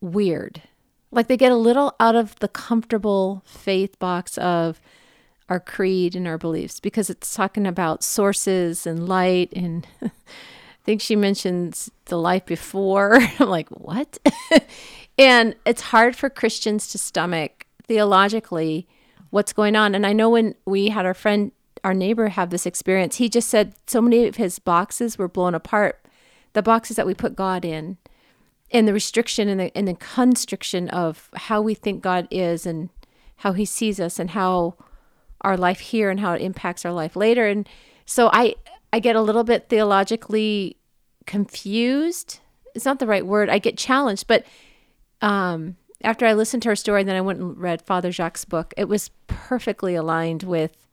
[0.01, 0.61] weird.
[1.11, 4.81] Like they get a little out of the comfortable faith box of
[5.49, 10.11] our creed and our beliefs because it's talking about sources and light and I
[10.85, 13.15] think she mentions the life before.
[13.39, 14.19] I'm like, what?
[15.17, 18.87] and it's hard for Christians to stomach theologically
[19.31, 19.95] what's going on.
[19.95, 21.51] And I know when we had our friend,
[21.83, 25.55] our neighbor, have this experience, he just said so many of his boxes were blown
[25.55, 26.05] apart.
[26.53, 27.97] The boxes that we put God in,
[28.71, 32.89] and the restriction and the and the constriction of how we think God is and
[33.37, 34.75] how He sees us and how
[35.45, 37.47] our life here and how it impacts our life later.
[37.47, 37.69] And
[38.05, 38.55] so I
[38.91, 40.77] I get a little bit theologically
[41.25, 42.39] confused.
[42.73, 43.49] It's not the right word.
[43.49, 44.45] I get challenged, but
[45.21, 48.47] um, after I listened to her story, and then I went and read Father Jacques'
[48.49, 48.73] book.
[48.75, 50.87] It was perfectly aligned with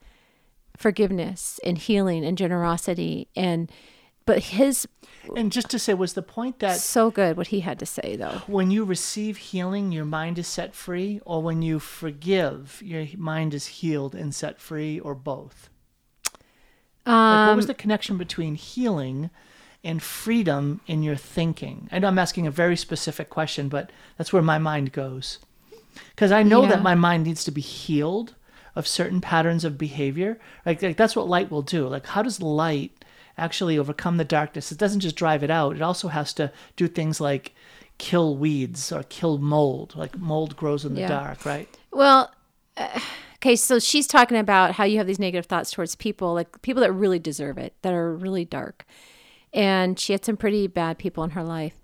[0.77, 3.71] forgiveness and healing and generosity and
[4.25, 4.87] but his
[5.35, 8.15] And just to say, was the point that so good what he had to say
[8.15, 8.41] though.
[8.47, 13.53] when you receive healing, your mind is set free, or when you forgive, your mind
[13.53, 15.69] is healed and set free, or both?
[17.05, 19.29] Like, what was um, the connection between healing
[19.83, 21.89] and freedom in your thinking?
[21.91, 25.39] I know I'm asking a very specific question, but that's where my mind goes.
[26.15, 26.69] Because I know Yeah.
[26.69, 28.35] that my mind needs to be healed
[28.75, 30.39] of certain patterns of behavior.
[30.65, 31.87] Like, like that's what light will do.
[31.87, 33.02] Like, how does light
[33.37, 34.71] actually overcome the darkness?
[34.71, 35.75] It doesn't just drive it out.
[35.75, 37.53] It also has to do things like
[37.97, 39.95] kill weeds or kill mold.
[39.95, 41.07] Like mold grows in the Yeah.
[41.07, 41.67] dark, right?
[41.91, 42.31] Well,
[42.77, 42.99] uh,
[43.37, 46.81] okay, so she's talking about how you have these negative thoughts towards people, like people
[46.81, 48.85] that really deserve it, that are really dark.
[49.53, 51.75] And she had some pretty bad people in her life.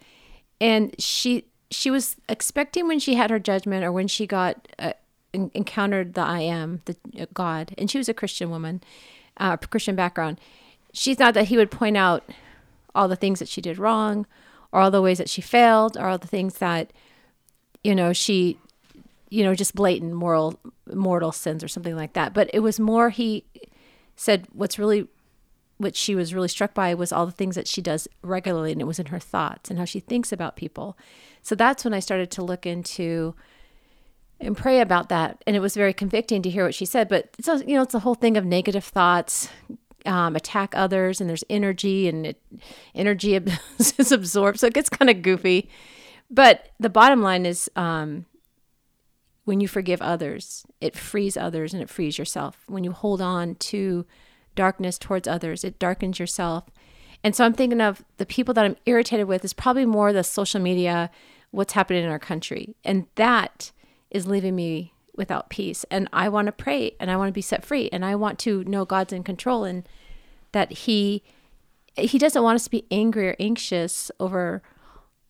[0.60, 4.94] And she she was expecting when she had her judgment or when she got uh,
[5.36, 8.82] en- encountered the I am, the uh, God, and she was a Christian woman,
[9.38, 10.42] uh, Christian background.
[10.94, 12.24] She thought that he would point out
[12.96, 14.26] all the things that she did wrong,
[14.72, 16.92] or all the ways that she failed, or all the things that
[17.84, 18.60] you know she
[19.30, 20.60] you know, just blatant moral
[20.92, 22.34] mortal sins or something like that.
[22.34, 23.46] But it was more he
[24.16, 25.08] said what's really
[25.78, 28.82] what she was really struck by was all the things that she does regularly and
[28.82, 30.98] it was in her thoughts and how she thinks about people.
[31.42, 33.34] So that's when I started to look into
[34.42, 37.30] and pray about that and it was very convicting to hear what she said but
[37.38, 39.50] it's also, you know it's the whole thing of negative thoughts
[40.06, 42.42] um, attack others, and there's energy, and it,
[42.96, 43.36] energy
[43.80, 45.70] is absorbed, so it gets kind of goofy.
[46.30, 48.26] But the bottom line is, um,
[49.46, 52.60] when you forgive others, it frees others and it frees yourself.
[52.68, 54.06] When you hold on to
[54.54, 56.66] darkness towards others, it darkens yourself.
[57.24, 60.24] And so I'm thinking of the people that I'm irritated with is probably more the
[60.24, 61.10] social media,
[61.50, 62.76] what's happening in our country.
[62.86, 63.72] And that
[64.12, 65.86] is leaving me without peace.
[65.92, 68.40] And I want to pray and I want to be set free and I want
[68.40, 69.88] to know God's in control and
[70.54, 71.22] that he
[71.96, 74.64] he doesn't want us to be angry or anxious over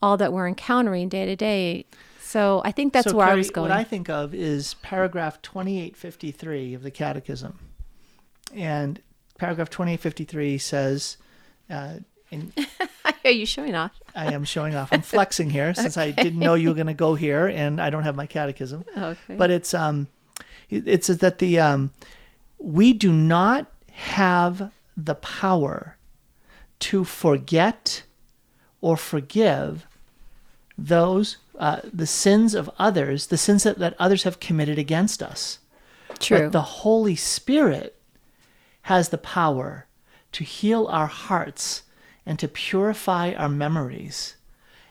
[0.01, 1.85] all that we're encountering day to day.
[2.21, 3.69] So I think that's so where Carrie, I was going.
[3.69, 7.57] What I think of is paragraph 2853 of the Catechism.
[8.53, 9.01] And
[9.39, 11.17] paragraph 2853 says,
[11.71, 11.95] uh,
[12.29, 12.53] in,
[13.25, 13.91] Are you showing off?
[14.15, 14.89] I am showing off.
[14.91, 17.89] I'm flexing here since I didn't know you were going to go here, and I
[17.89, 18.85] don't have my catechism.
[18.97, 19.35] Okay.
[19.35, 20.07] But it's um,
[20.69, 21.91] it it says that the um,
[22.57, 25.97] we do not have the power
[26.79, 28.03] to forget
[28.81, 29.85] or forgive
[30.77, 35.59] those uh, the sins of others, the sins that, that others have committed against us.
[36.19, 36.43] True.
[36.43, 37.95] But the Holy Spirit
[38.83, 39.85] has the power
[40.31, 41.83] to heal our hearts
[42.29, 44.35] and to purify our memories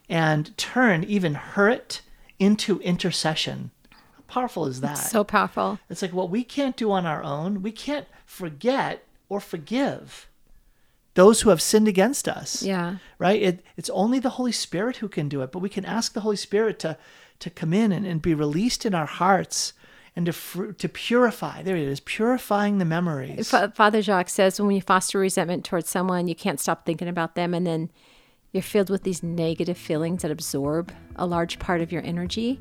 [0.09, 2.01] and turn even hurt
[2.41, 3.71] into intercession.
[3.93, 4.95] How powerful is that?
[4.95, 5.79] so powerful.
[5.89, 7.63] it's like what we can't do on our own.
[7.63, 10.29] We can't forget or forgive
[11.15, 12.97] those who have sinned against us Yeah.
[13.21, 13.41] right?
[13.41, 16.21] It, it's only the Holy Spirit who can do it, but we can ask the
[16.23, 16.99] Holy Spirit to
[17.39, 19.73] to come in and, and be released in our hearts
[20.19, 21.63] and to fr- to purify.
[21.63, 23.51] There it is, purifying the memories.
[23.51, 27.37] Fa- Father Jacques says when you foster resentment towards someone, you can't stop thinking about
[27.37, 27.89] them, and then
[28.51, 32.61] you're filled with these negative feelings that absorb a large part of your energy.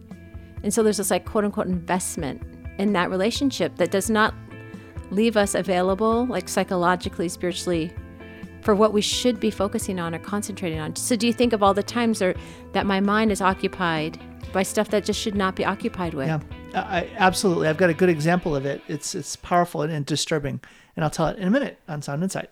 [0.61, 2.43] And so there's this like quote unquote investment
[2.77, 4.35] in that relationship that does not
[5.09, 7.91] leave us available, like psychologically, spiritually,
[8.61, 10.95] for what we should be focusing on or concentrating on.
[10.95, 12.35] So do you think of all the times there,
[12.73, 14.19] that my mind is occupied
[14.53, 16.27] by stuff that just should not be occupied with?
[16.27, 16.39] yeah,
[16.81, 17.67] I, absolutely.
[17.67, 18.81] I've got a good example of it.
[18.87, 20.59] It's it's powerful and, and disturbing,
[20.95, 22.49] and I'll tell it in a minute on Sound Insight.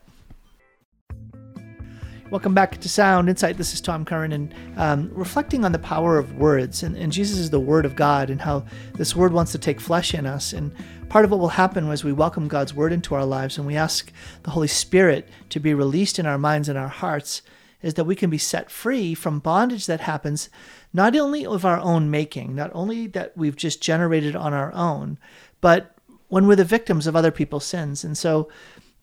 [2.31, 3.57] Welcome back to Sound Insight.
[3.57, 6.81] This is Tom Curran, and um, reflecting on the power of words.
[6.81, 9.79] And, and Jesus is the Word of God, and how this Word wants to take
[9.79, 10.51] flesh in us.
[10.51, 10.73] And
[11.07, 13.75] part of what will happen as we welcome God's Word into our lives and we
[13.75, 14.11] ask
[14.43, 17.41] the Holy Spirit to be released in our minds and our hearts
[17.81, 20.49] is that we can be set free from bondage that happens
[20.93, 25.17] not only of our own making, not only that we've just generated on our own,
[25.61, 25.95] but
[26.27, 28.03] when we're the victims of other people's sins.
[28.03, 28.49] And so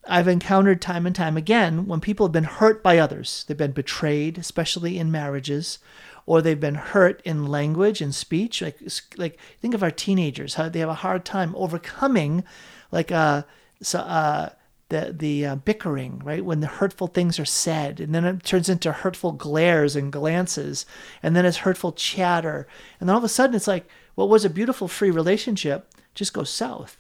[0.08, 3.44] I've encountered time and time again when people have been hurt by others.
[3.46, 5.78] They've been betrayed, especially in marriages,
[6.26, 8.62] or they've been hurt in language and speech.
[8.62, 8.78] Like,
[9.16, 12.42] like think of our teenagers, how they have a hard time overcoming,
[12.90, 13.42] like, uh,
[13.80, 14.50] so, uh,
[14.92, 16.44] the the uh, bickering, right?
[16.44, 20.87] When the hurtful things are said, and then it turns into hurtful glares and glances,
[21.22, 22.68] and then it's hurtful chatter,
[23.00, 26.35] and then all of a sudden it's like what was a beautiful free relationship just
[26.35, 26.98] goes south,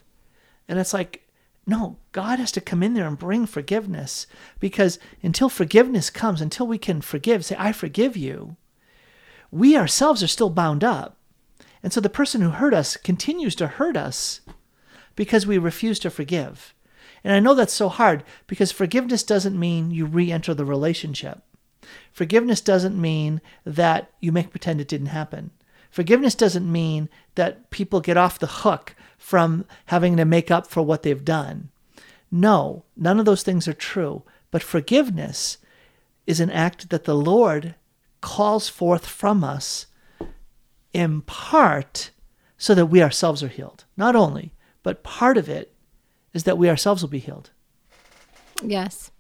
[0.68, 1.22] and it's like
[1.64, 4.26] no, God has to come in there and bring forgiveness
[4.58, 8.56] because until forgiveness comes, until we can forgive, say, I forgive you,
[9.52, 11.16] we ourselves are still bound up.
[11.82, 14.40] And so the person who hurt us continues to hurt us
[15.14, 16.74] because we refuse to forgive.
[17.24, 21.42] And I know that's so hard because forgiveness doesn't mean you re enter the relationship.
[22.12, 25.50] Forgiveness doesn't mean that you make pretend it didn't happen.
[25.90, 30.82] Forgiveness doesn't mean that people get off the hook from having to make up for
[30.82, 31.70] what they've done.
[32.30, 34.22] No, none of those things are true.
[34.50, 35.58] But forgiveness
[36.26, 37.74] is an act that the Lord
[38.20, 39.86] calls forth from us
[40.92, 42.10] in part
[42.56, 43.84] so that we ourselves are healed.
[43.96, 45.71] Not only, but part of it
[46.34, 47.50] is that we ourselves will be healed.
[48.62, 49.10] Yes.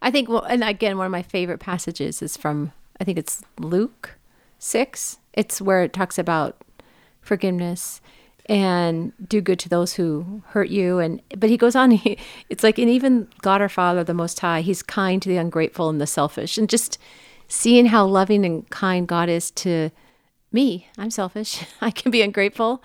[0.00, 3.42] I think, well, and again, one of my favorite passages is from, I think it's
[3.58, 4.16] Luke
[4.58, 5.18] 6.
[5.32, 6.56] It's where it talks about
[7.20, 8.00] forgiveness
[8.46, 10.98] and do good to those who hurt you.
[10.98, 12.18] And, but he goes on, he,
[12.50, 15.88] it's like, and even God our Father, the Most High, he's kind to the ungrateful
[15.88, 16.58] and the selfish.
[16.58, 16.98] And just
[17.48, 19.90] seeing how loving and kind God is to
[20.52, 21.64] me, I'm selfish.
[21.80, 22.82] I can be ungrateful.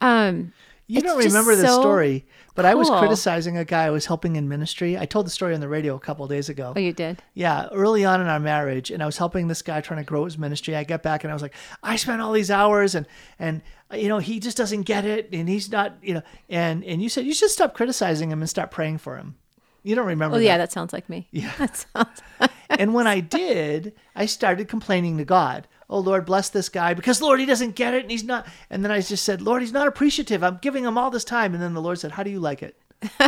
[0.00, 0.52] Um,
[0.90, 4.06] You It's don't remember this so story, but I was criticizing a guy I was
[4.06, 4.96] helping in ministry.
[4.96, 6.72] I told the story on the radio a couple days ago.
[6.74, 7.22] oh, you did?
[7.34, 10.24] Yeah, early on in our marriage, and I was helping this guy trying to grow
[10.24, 10.74] his ministry.
[10.74, 11.52] I get back and I was like,
[11.82, 13.06] I spent all these hours, and
[13.38, 13.60] and
[13.92, 17.10] you know he just doesn't get it, and he's not, you know, and and you
[17.10, 19.36] said you should stop criticizing him and start praying for him.
[19.82, 20.36] You don't remember?
[20.36, 20.44] Oh, that.
[20.44, 21.28] yeah, that sounds like me.
[21.30, 21.52] Yeah.
[21.58, 22.22] That sounds.
[22.70, 25.68] and when I did, I started complaining to God.
[25.90, 28.46] Oh Lord, bless this guy because Lord, he doesn't get it and he's not.
[28.70, 30.44] And then I just said, Lord, he's not appreciative.
[30.44, 31.54] I'm giving him all this time.
[31.54, 32.76] And then the Lord said, How do you like it?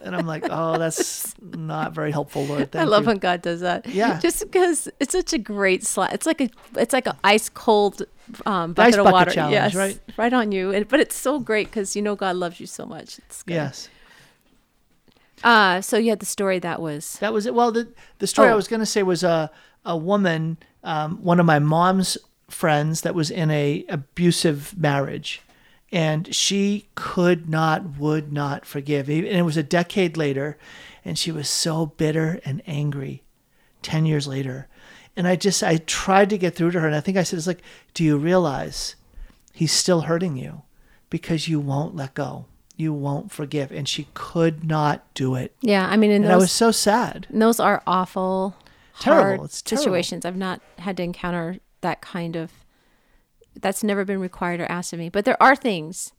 [0.00, 2.70] and I'm like, oh, that's not very helpful, Lord.
[2.72, 3.08] Thank I love you.
[3.08, 3.86] when God does that.
[3.86, 4.18] Yeah.
[4.20, 6.12] Just because it's such a great slap.
[6.14, 8.02] It's like a it's like an ice cold
[8.46, 9.30] um, The ice bucket of bucket water.
[9.32, 10.00] challenge, yes, right?
[10.16, 10.72] right on you.
[10.72, 13.18] And, but it's so great because you know God loves you so much.
[13.18, 13.54] It's good.
[13.54, 13.88] Yes.
[15.44, 17.54] Uh, so you had the story that was That was it.
[17.54, 18.56] Well, the the story I Oh.
[18.56, 19.50] was going to say was a
[19.84, 20.56] a woman,
[20.86, 22.16] um, one of my mom's
[22.48, 25.42] friends, that was in a abusive marriage,
[25.92, 29.08] and she could not, would not forgive.
[29.08, 30.56] And it was a decade later,
[31.04, 33.22] and she was so bitter and angry.
[33.82, 34.68] Ten years later,
[35.16, 37.36] and I just I tried to get through to her, and I think I said,
[37.38, 37.62] "It's like,
[37.94, 38.96] do you realize
[39.52, 40.62] he's still hurting you
[41.10, 42.46] because you won't let go."
[42.78, 45.54] You won't forgive, and she could not do it.
[45.62, 45.88] yeah.
[45.88, 47.26] I mean, in And I was so sad.
[47.30, 48.54] And those are awful,
[49.00, 49.36] Terrible.
[49.38, 49.82] hard It's terrible.
[49.82, 50.24] situations.
[50.24, 52.52] I've not had to encounter that kind of.
[53.58, 55.08] That's never been required or asked of me.
[55.08, 56.12] But there are things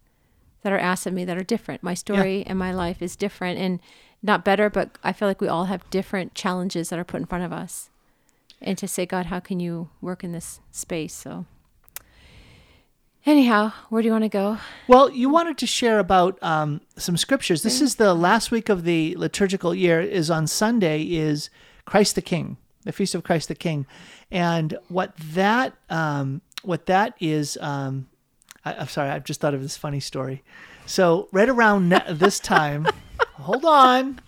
[0.64, 1.84] that are asked of me that are different.
[1.84, 3.80] My story and my life is different and
[4.24, 7.26] not better, but I feel like we all have different challenges that are put in
[7.28, 7.90] front of us.
[8.60, 11.14] And to say, God, how can you work in this space?
[11.14, 11.46] So,
[13.26, 14.58] anyhow, where do you want to go?
[14.88, 17.62] Well, you wanted to share about um, some scriptures.
[17.62, 20.02] This is the last week of the liturgical year.
[20.02, 21.52] Is on Sunday is
[21.86, 22.58] Christ the King,
[22.88, 23.86] the feast of Christ the King,
[24.32, 27.58] and what that um, what that is.
[27.62, 28.08] Um,
[28.66, 30.44] I, I'm sorry, I've just thought of this funny story.
[30.86, 32.88] So right around this time,
[33.34, 34.22] hold on,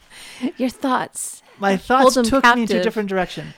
[0.58, 1.42] Your thoughts.
[1.58, 3.54] my thoughts took me into a different direction.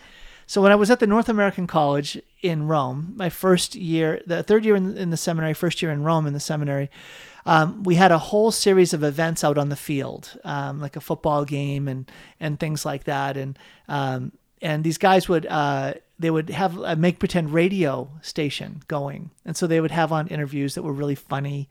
[0.45, 4.43] So when I was at the North American College in Rome, my first year, the
[4.43, 6.89] third year in, in the seminary, first year in Rome in the seminary,
[7.45, 11.01] um, we had a whole series of events out on the field, um, like a
[11.01, 13.37] football game and and things like that.
[13.37, 18.83] And um, and these guys would uh, they would have a make pretend radio station
[18.87, 21.69] going, and so they would have on interviews that were really funny,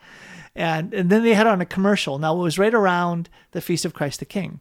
[0.54, 2.18] and and then they had on a commercial.
[2.18, 4.60] Now it was right around the feast of Christ the King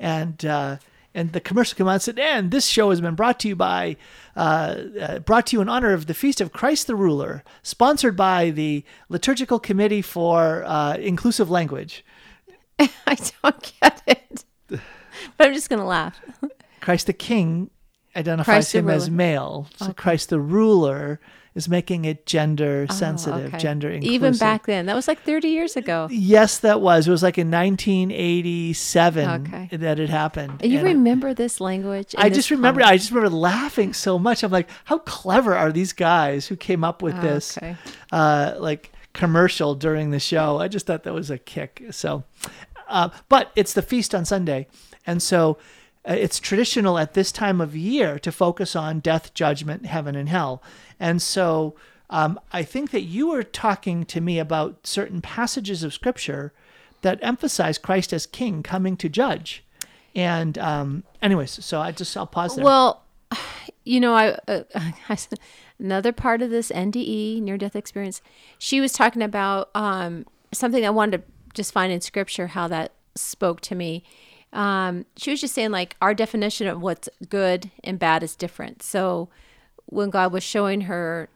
[0.00, 0.78] and uh,
[1.14, 3.54] and the commercial came out and said, "And this show has been brought to you
[3.54, 3.96] by,
[4.34, 8.16] uh, uh, brought to you in honor of the feast of Christ the Ruler, sponsored
[8.16, 12.04] by the Liturgical Committee for uh, Inclusive Language.
[12.78, 14.44] I don't get it.
[15.36, 16.20] But I'm just to laugh.
[16.80, 17.70] Christ the King
[18.16, 19.68] identifies Christ him as male.
[19.76, 21.20] So Christ the Ruler
[21.54, 23.58] is making it gender sensitive, Oh, okay.
[23.58, 24.14] gender inclusive.
[24.14, 26.06] Even back then, that was like 30 years ago.
[26.10, 27.08] Yes, that was.
[27.08, 27.50] It was like in
[28.40, 29.76] 1987 Okay.
[29.76, 30.60] that it happened.
[30.62, 32.14] And you And I- remember this language?
[32.16, 32.80] I this just remember.
[32.80, 32.94] comment?
[32.94, 34.42] I just remember laughing so much.
[34.42, 37.76] I'm like, how clever are these guys who came up with Oh, this, okay.
[38.12, 40.58] uh, like commercial during the show?
[40.58, 41.82] I just thought that was a kick.
[41.90, 42.24] So,
[42.88, 44.66] uh, but it's the feast on Sunday,
[45.06, 45.58] and so
[46.04, 50.62] it's traditional at this time of year to focus on death, judgment, heaven, and hell.
[50.98, 51.74] And so,
[52.08, 56.52] um, I think that you were talking to me about certain passages of Scripture
[57.02, 59.64] that emphasize Christ as King coming to judge.
[60.14, 62.64] And um, anyways, so I just I'll pause there.
[62.64, 63.02] Well,
[63.84, 64.62] you know, I, uh,
[65.78, 68.20] another part of this NDE near death experience.
[68.58, 71.24] She was talking about um, something I wanted to
[71.54, 74.04] just find in scripture how that spoke to me.
[74.52, 78.82] Um, she was just saying like our definition of what's good and bad is different.
[78.82, 79.28] So
[79.86, 81.28] when God was showing her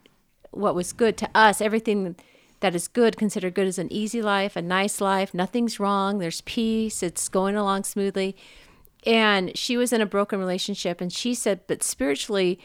[0.50, 2.16] what was good to us, everything
[2.60, 5.34] that is good, considered good, is an easy life, a nice life.
[5.34, 6.18] Nothing's wrong.
[6.18, 7.02] There's peace.
[7.02, 8.36] It's going along smoothly.
[9.04, 12.58] And she was in a broken relationship, and she said, but spiritually,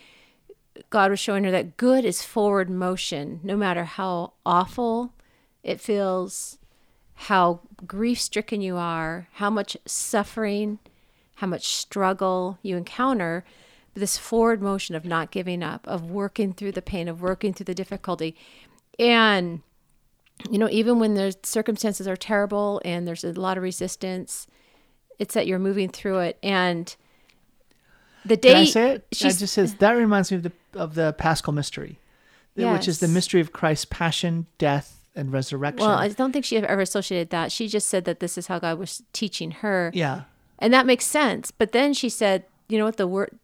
[0.89, 5.14] God was showing her that good is forward motion, no matter how awful
[5.64, 6.59] it feels,
[7.24, 10.80] how grief stricken you are, how much suffering,
[11.36, 13.44] how much struggle you encounter.
[13.94, 17.66] This forward motion of not giving up, of working through the pain, of working through
[17.66, 18.38] the difficulty.
[18.98, 19.62] And,
[20.50, 24.48] you know, even when the circumstances are terrible and there's a lot of resistance,
[25.18, 26.38] it's that you're moving through it.
[26.42, 26.96] And
[28.24, 29.08] the day Can I say it?
[29.22, 32.00] I just says that reminds me of the of the Paschal mystery,
[32.56, 35.86] which is the mystery of Christ's passion, death, and resurrection.
[35.86, 37.52] Well, I don't think she ever associated that.
[37.52, 39.92] She just said that this is how God was teaching her.
[39.94, 40.24] yeah,
[40.58, 41.52] And that makes sense.
[41.52, 43.38] But then she said, you know what, the word,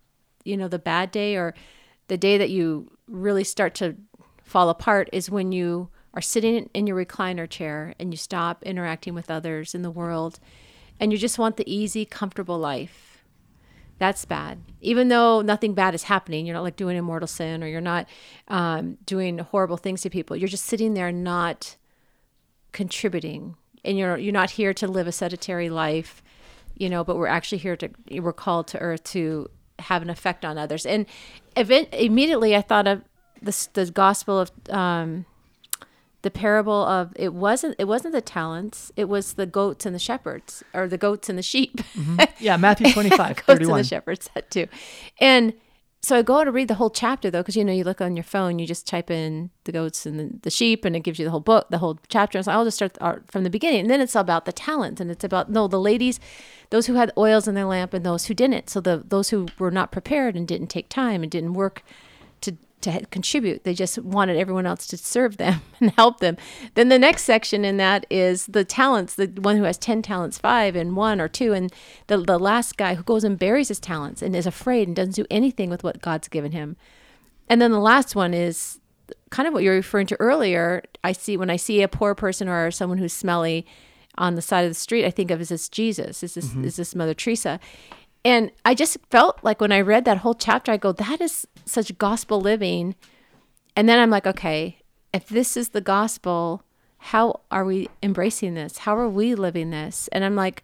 [0.44, 1.54] you know, the bad day or
[2.08, 3.96] the day that you really start to
[4.44, 9.14] fall apart is when you are sitting in your recliner chair and you stop interacting
[9.14, 10.40] with others in the world
[11.00, 13.15] and you just want the easy, comfortable life.
[13.98, 14.60] That's bad.
[14.82, 18.08] Even though nothing bad is happening, you're not like doing immortal sin or you're not
[18.50, 20.36] um, doing horrible things to people.
[20.36, 21.78] You're just sitting there not
[22.74, 26.22] contributing and you're you're not here to live a sedentary life
[26.76, 27.90] you know but we're actually here to
[28.20, 31.06] we're called to earth to have an effect on others and
[31.56, 33.02] event, immediately i thought of
[33.42, 35.26] this the gospel of um
[36.26, 40.00] the parable of it wasn't it wasn't the talents it was the goats and the
[40.00, 42.20] shepherds or the goats and the sheep mm-hmm.
[42.44, 43.78] yeah matthew 25 goats 31.
[43.78, 44.66] and the shepherds that too
[45.22, 45.54] and
[46.02, 48.16] so I go to read the whole chapter though, because you know you look on
[48.16, 51.18] your phone, you just type in the goats and the, the sheep, and it gives
[51.18, 52.44] you the whole book, the whole chapter.
[52.44, 52.96] So I'll just start
[53.32, 56.20] from the beginning, and then it's about the talents and it's about no the ladies,
[56.70, 58.70] those who had oils in their lamp, and those who didn't.
[58.70, 61.82] So the those who were not prepared and didn't take time and didn't work
[62.86, 63.64] to contribute.
[63.64, 66.38] They just wanted everyone else to serve them and help them.
[66.74, 70.38] Then the next section in that is the talents, the one who has 10 talents,
[70.38, 71.54] five and one or two.
[71.54, 71.72] And
[72.08, 75.16] the, the last guy who goes and buries his talents and is afraid and doesn't
[75.16, 76.78] do anything with what God's given him.
[77.48, 78.80] And then the last one is
[79.30, 80.84] kind of what you're referring to earlier.
[81.04, 83.66] I see when I see a poor person or someone who's smelly
[84.18, 86.24] on the side of the street, I think of is this Jesus?
[86.24, 86.64] Is this, mm-hmm.
[86.64, 87.60] is this Mother Teresa?
[88.24, 91.46] And I just felt like when I read that whole chapter, I go, that is
[91.66, 92.96] such gospel living.
[93.76, 94.80] And then I'm like, okay,
[95.14, 96.64] if this is the gospel,
[96.98, 98.80] how are we embracing this?
[98.80, 100.08] How are we living this?
[100.12, 100.64] And I'm like,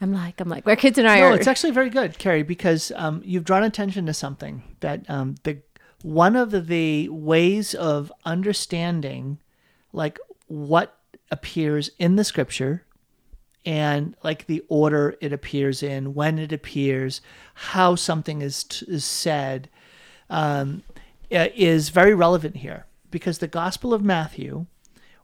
[0.00, 1.34] I'm like, I'm like, our kids and I no, are.
[1.34, 5.58] it's actually very good, Carrie, because um, you've drawn attention to something that um, the
[6.02, 9.38] one of the, the ways of understanding,
[9.92, 10.18] like
[10.48, 10.98] what
[11.30, 12.84] appears in the scripture
[13.64, 17.20] and like the order it appears in, when it appears,
[17.54, 19.68] how something is, t- is said,
[20.32, 20.82] um,
[21.30, 24.66] uh, is very relevant here because the Gospel of Matthew,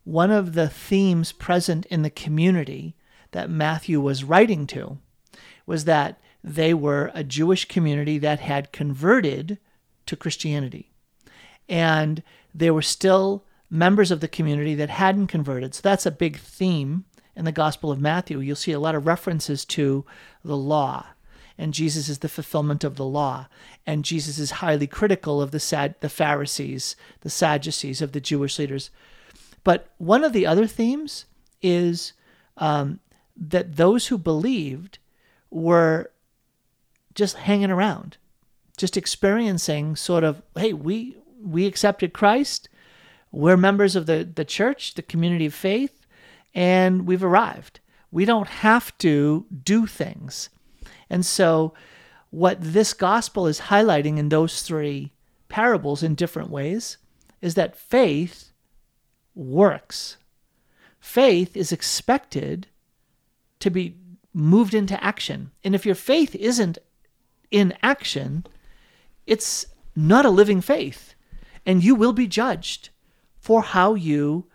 [0.05, 2.95] one of the themes present in the community
[3.33, 4.99] that Matthew was writing to,
[5.67, 9.59] was that they were a Jewish community that had converted
[10.07, 10.93] to Christianity.
[11.69, 12.23] And
[12.55, 15.75] there were still members of the community that hadn't converted.
[15.75, 17.05] So that's a big theme
[17.39, 20.05] in the Gospel of Matthew, you'll see a lot of references to
[20.45, 21.07] the law.
[21.59, 23.49] And Jesus is the fulfillment of the law.
[23.87, 28.59] And Jesus is highly critical of the, Sad- the Pharisees, the Sadducees, of the Jewish
[28.59, 28.91] leaders.
[29.65, 31.25] But one of the other themes
[31.61, 32.13] is
[32.57, 33.01] um,
[33.37, 34.99] that those who believed
[35.51, 36.11] were
[37.15, 38.17] just hanging around,
[38.77, 42.69] just experiencing sort of, hey, we we accepted Christ.
[43.31, 45.99] We're members of the, the church, the community of faith
[46.55, 47.79] and we've arrived.
[48.11, 50.49] We don't have to do things.
[51.11, 51.75] And so,
[52.31, 55.13] what this gospel is highlighting in those three
[55.49, 56.99] parables in different ways
[57.41, 58.53] is that faith
[59.35, 60.19] works.
[61.01, 62.67] Faith is expected
[63.61, 63.97] to be
[64.35, 65.51] moved into action.
[65.65, 66.79] And if your faith isn't
[67.51, 68.47] in action,
[69.27, 71.15] it's not a living faith.
[71.65, 72.91] And you will be judged
[73.39, 74.47] for how you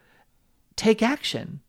[0.76, 1.62] take action.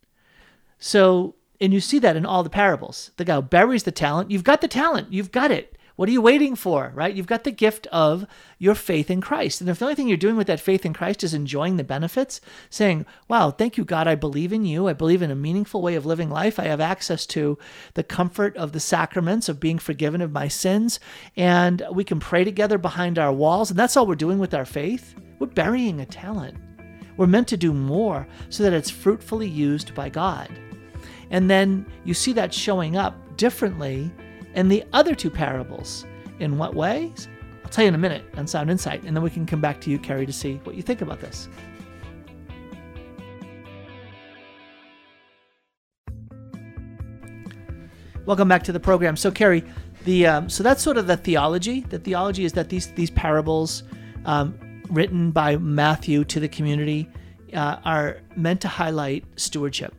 [0.77, 3.11] So, and you see that in all the parables.
[3.17, 4.31] The guy buries the talent.
[4.31, 5.11] You've got the talent.
[5.11, 5.75] You've got it.
[5.95, 7.15] What are you waiting for, right?
[7.15, 8.27] You've got the gift of
[8.59, 9.61] your faith in Christ.
[9.61, 11.85] And if the only thing you're doing with that faith in Christ is enjoying the
[11.85, 14.89] benefits, saying, wow, thank you, God, I believe in you.
[14.89, 16.59] I believe in a meaningful way of living life.
[16.59, 17.57] I have access to
[17.93, 20.99] the comfort of the sacraments, of being forgiven of my sins.
[21.37, 23.69] And we can pray together behind our walls.
[23.69, 25.15] And that's all we're doing with our faith.
[25.39, 26.57] We're burying a talent.
[27.15, 30.49] We're meant to do more so that it's fruitfully used by God.
[31.29, 34.11] And then you see that showing up differently
[34.53, 36.05] in the other two parables.
[36.39, 37.27] In what ways?
[37.63, 39.81] I'll tell you in a minute on Sound Insight, and then we can come back
[39.81, 41.47] to you, Carrie, to see what you think about this.
[48.25, 49.15] Welcome back to the program.
[49.15, 49.63] So, Carrie,
[50.03, 51.81] the um, so that's sort of the theology.
[51.81, 53.83] The theology is that these these parables,
[54.25, 57.07] um, written by Matthew to the community,
[57.53, 59.93] uh, are meant to highlight stewardship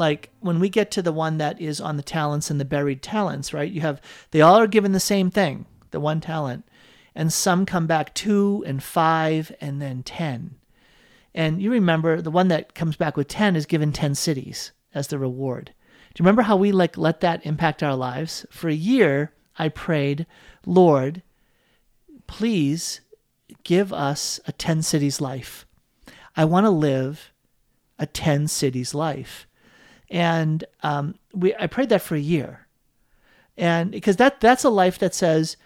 [0.00, 3.02] like when we get to the one that is on the talents and the buried
[3.02, 3.70] talents, right?
[3.70, 4.00] You have
[4.32, 6.64] they all are given the same thing, the one talent,
[7.14, 10.56] and some come back two and five and then ten.
[11.32, 15.08] And you remember the one that comes back with ten is given ten cities as
[15.08, 15.66] the reward.
[16.14, 18.44] Do you remember how we like let that impact our lives?
[18.50, 20.26] For a year, I prayed,
[20.66, 21.22] Lord,
[22.26, 23.02] please
[23.62, 25.66] give us a 10 cities life.
[26.36, 27.32] I want to live
[27.98, 29.46] a 10 cities life
[30.10, 32.66] and um, we I prayed that for a year,
[33.56, 35.56] and because that that's a life that says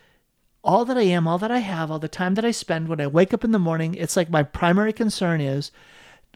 [0.63, 3.01] all that I am, all that I have, all the time that I spend when
[3.01, 5.71] I wake up in the morning, it's like my primary concern is,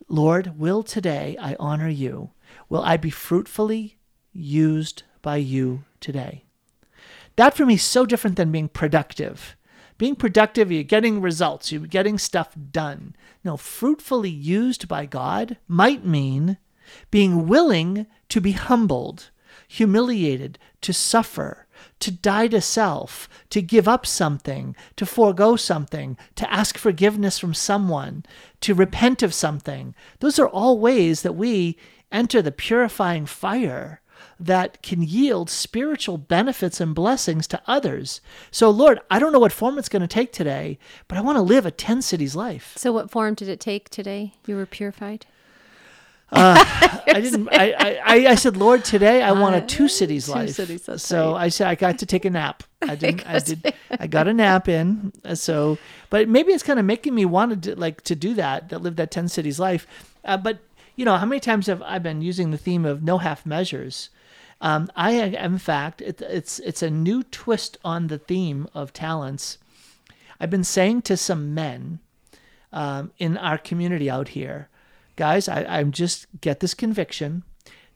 [0.06, 2.32] Lord, will today I honor you?
[2.68, 3.96] Will I be fruitfully
[4.32, 6.44] used by you today?
[7.36, 9.56] That for me is so different than being productive.
[9.96, 13.16] Being productive, you're getting results, you're getting stuff done.
[13.42, 16.58] No, fruitfully used by God might mean
[17.10, 19.30] being willing to be humbled,
[19.66, 21.66] humiliated, to suffer,
[22.00, 27.54] to die to self, to give up something, to forego something, to ask forgiveness from
[27.54, 28.24] someone,
[28.60, 29.94] to repent of something.
[30.20, 31.76] Those are all ways that we
[32.10, 34.00] enter the purifying fire
[34.40, 38.20] that can yield spiritual benefits and blessings to others.
[38.50, 40.78] So, Lord, I don't know what form it's going to take today,
[41.08, 42.74] but I want to live a 10 cities life.
[42.76, 44.34] So, what form did it take today?
[44.46, 45.26] You were purified?
[46.30, 47.48] I didn't.
[47.52, 50.50] I, I, I said, Lord, today I want a two cities two life.
[50.50, 51.44] cities, so right.
[51.44, 52.62] I said I got to take a nap.
[52.82, 53.26] I didn't.
[53.26, 53.74] I got did.
[53.90, 55.12] I got a nap in.
[55.24, 55.78] uh, So,
[56.10, 58.68] but maybe it's kind of making me want to like to do that.
[58.68, 59.86] That live that ten cities life.
[60.24, 60.58] Uh, but
[60.96, 64.10] you know, how many times have I been using the theme of no half measures?
[64.60, 69.58] Um, I in fact, it, it's it's a new twist on the theme of talents.
[70.40, 72.00] I've been saying to some men
[72.72, 74.68] um, in our community out here,
[75.18, 77.42] guys, I, I'm just get this conviction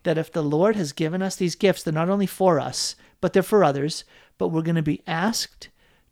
[0.03, 3.33] that if the Lord has given us these gifts, they're not only for us, but
[3.33, 4.03] they're for others,
[4.39, 5.69] but we're going to be asked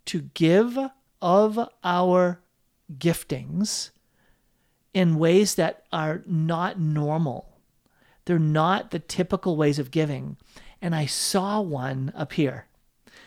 [0.06, 0.78] to give
[1.20, 2.40] of our
[2.96, 3.90] giftings
[4.94, 7.58] in ways that are not normal.
[8.24, 10.36] They're not the typical ways of giving.
[10.80, 12.66] And I saw one appear.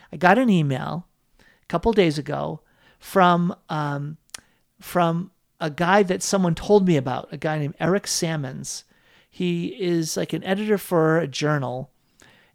[0.10, 1.08] I got an email
[1.42, 2.62] a couple days ago
[2.98, 4.18] from um,
[4.80, 8.84] from a guy that someone told me about, a guy named Eric Sammons.
[9.30, 11.90] He is like an editor for a journal,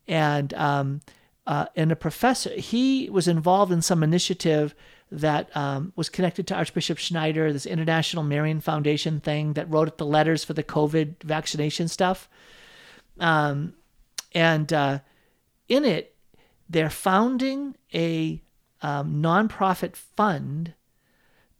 [0.06, 1.00] and um,
[1.46, 2.50] uh, and a professor.
[2.50, 4.74] He was involved in some initiative
[5.10, 10.06] that um, was connected to Archbishop Schneider, this International Marian Foundation thing that wrote the
[10.06, 12.28] letters for the COVID vaccination stuff.
[13.18, 13.74] Um,
[14.32, 14.98] and uh,
[15.68, 16.14] in it,
[16.68, 18.42] they're founding a
[18.82, 20.74] um, nonprofit fund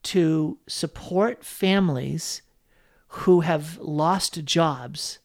[0.08, 2.40] to support families
[3.08, 5.18] who have lost jobs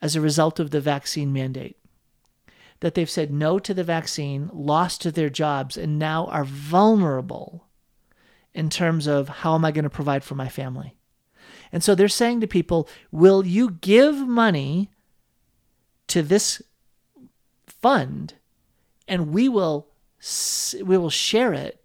[0.00, 1.76] as a result of the vaccine mandate.
[2.80, 7.66] That they've said no to the vaccine, lost their jobs, and now are vulnerable
[8.54, 10.96] in terms of how am I going to provide for my family.
[11.70, 14.90] And so they're saying to people, will you give money
[16.06, 16.62] to this
[17.66, 18.32] fund
[19.06, 19.88] and we will
[20.82, 21.84] we will share it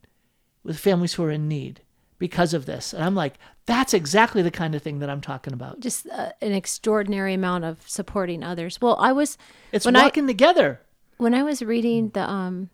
[0.64, 1.82] with families who are in need
[2.22, 2.94] because of this.
[2.94, 3.34] And I'm like,
[3.66, 5.80] that's exactly the kind of thing that I'm talking about.
[5.80, 8.80] Just uh, an extraordinary amount of supporting others.
[8.80, 9.38] Well, I was
[9.72, 10.80] It's when I walking together.
[11.18, 12.70] when I was reading the um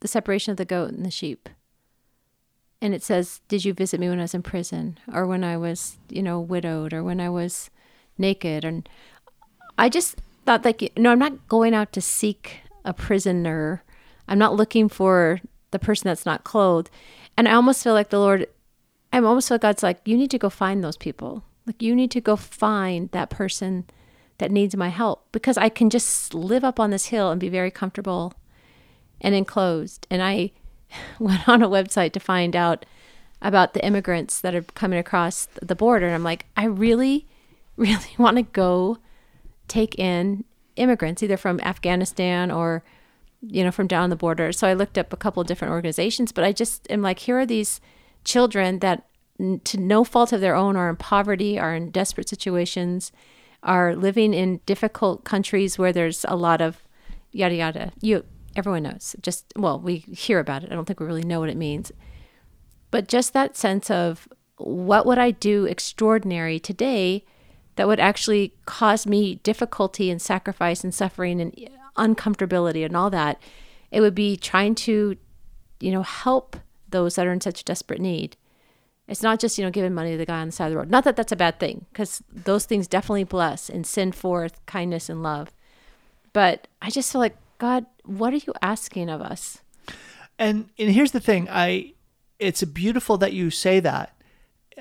[0.00, 1.48] the separation of the goat and the sheep.
[2.82, 5.56] And it says, "Did you visit me when I was in prison or when I
[5.56, 7.70] was, you know, widowed or when I was
[8.18, 8.86] naked?" And
[9.78, 13.82] I just thought like, no, I'm not going out to seek a prisoner.
[14.28, 16.90] I'm not looking for the person that's not clothed.
[17.36, 18.46] And I almost feel like the Lord
[19.14, 21.44] I almost like God's like, you need to go find those people.
[21.66, 23.84] Like you need to go find that person
[24.38, 27.48] that needs my help because I can just live up on this hill and be
[27.48, 28.34] very comfortable
[29.20, 30.08] and enclosed.
[30.10, 30.50] And I
[31.20, 32.84] went on a website to find out
[33.40, 36.06] about the immigrants that are coming across the border.
[36.06, 37.28] And I'm like, I really,
[37.76, 38.98] really want to go
[39.68, 40.42] take in
[40.74, 42.82] immigrants, either from Afghanistan or,
[43.46, 44.50] you know, from down the border.
[44.50, 47.38] So I looked up a couple of different organizations, but I just am like, here
[47.38, 47.80] are these
[48.24, 49.06] children that,
[49.64, 53.12] to no fault of their own, are in poverty, are in desperate situations,
[53.62, 56.82] are living in difficult countries where there's a lot of
[57.32, 57.92] yada yada.
[58.00, 58.24] You,
[58.56, 59.16] everyone knows.
[59.20, 60.70] Just well, we hear about it.
[60.70, 61.90] I don't think we really know what it means.
[62.90, 67.24] But just that sense of what would I do extraordinary today
[67.76, 73.42] that would actually cause me difficulty and sacrifice and suffering and uncomfortability and all that.
[73.90, 75.16] It would be trying to,
[75.80, 76.56] you know, help
[76.94, 78.36] those that are in such desperate need.
[79.08, 80.78] It's not just, you know, giving money to the guy on the side of the
[80.78, 80.90] road.
[80.90, 85.10] Not that that's a bad thing, because those things definitely bless and send forth kindness
[85.10, 85.52] and love.
[86.32, 89.58] But I just feel like, God, what are you asking of us?
[90.38, 91.92] And and here's the thing, I
[92.38, 94.16] it's beautiful that you say that.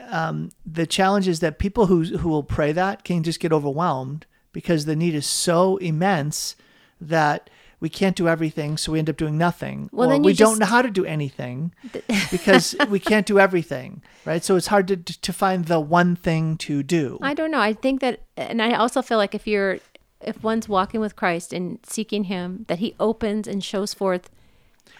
[0.09, 4.25] Um, the challenge is that people who who will pray that can just get overwhelmed
[4.51, 6.55] because the need is so immense
[6.99, 7.49] that
[7.83, 9.89] we can't do everything, so we end up doing nothing.
[9.91, 11.73] Well, or we don't know how to do anything
[12.31, 14.41] because we can't do everything, right?
[14.41, 17.19] So it's hard to to find the one thing to do.
[17.21, 17.59] I don't know.
[17.59, 19.79] I think that, and I also feel like if you're,
[20.21, 24.29] if one's walking with Christ and seeking Him, that He opens and shows forth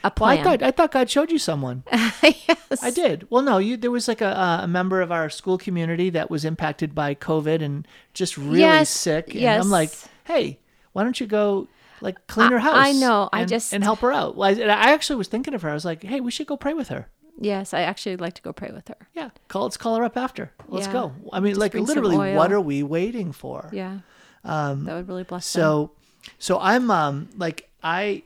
[0.04, 0.44] a well, I plan.
[0.44, 1.84] thought I thought God showed you someone.
[1.94, 2.84] yes.
[2.84, 3.28] I did.
[3.30, 6.44] Well, no, you there was like a a member of our school community that was
[6.44, 9.30] impacted by COVID and just really Yes, sick.
[9.30, 9.64] And yes.
[9.64, 9.92] I'm like,
[10.26, 10.60] hey,
[10.92, 11.70] why don't you go
[12.02, 12.76] like clean her house?
[12.78, 14.36] I know, I just- and help her out.
[14.36, 15.70] Well, I, and I actually was thinking of her.
[15.70, 17.10] I was like, hey, we should go pray with her.
[17.40, 19.08] Yes, I actually like to go pray with her.
[19.14, 20.52] Yeah, call let's call her up after.
[20.68, 20.94] Let's Yeah.
[20.94, 21.14] go.
[21.32, 23.70] I mean, Just like literally, what are we waiting for?
[23.74, 24.00] Yeah.
[24.44, 25.64] that would really bless them.
[25.64, 25.92] Um, So,
[26.40, 28.24] so I'm um like I,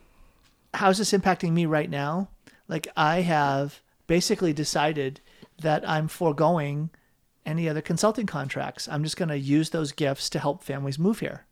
[0.73, 2.29] how's this impacting me right now?
[2.67, 5.21] Like I have basically decided
[5.61, 6.89] that I'm foregoing
[7.45, 8.87] any other consulting contracts.
[8.89, 11.45] I'm just going to use those gifts to help families move here.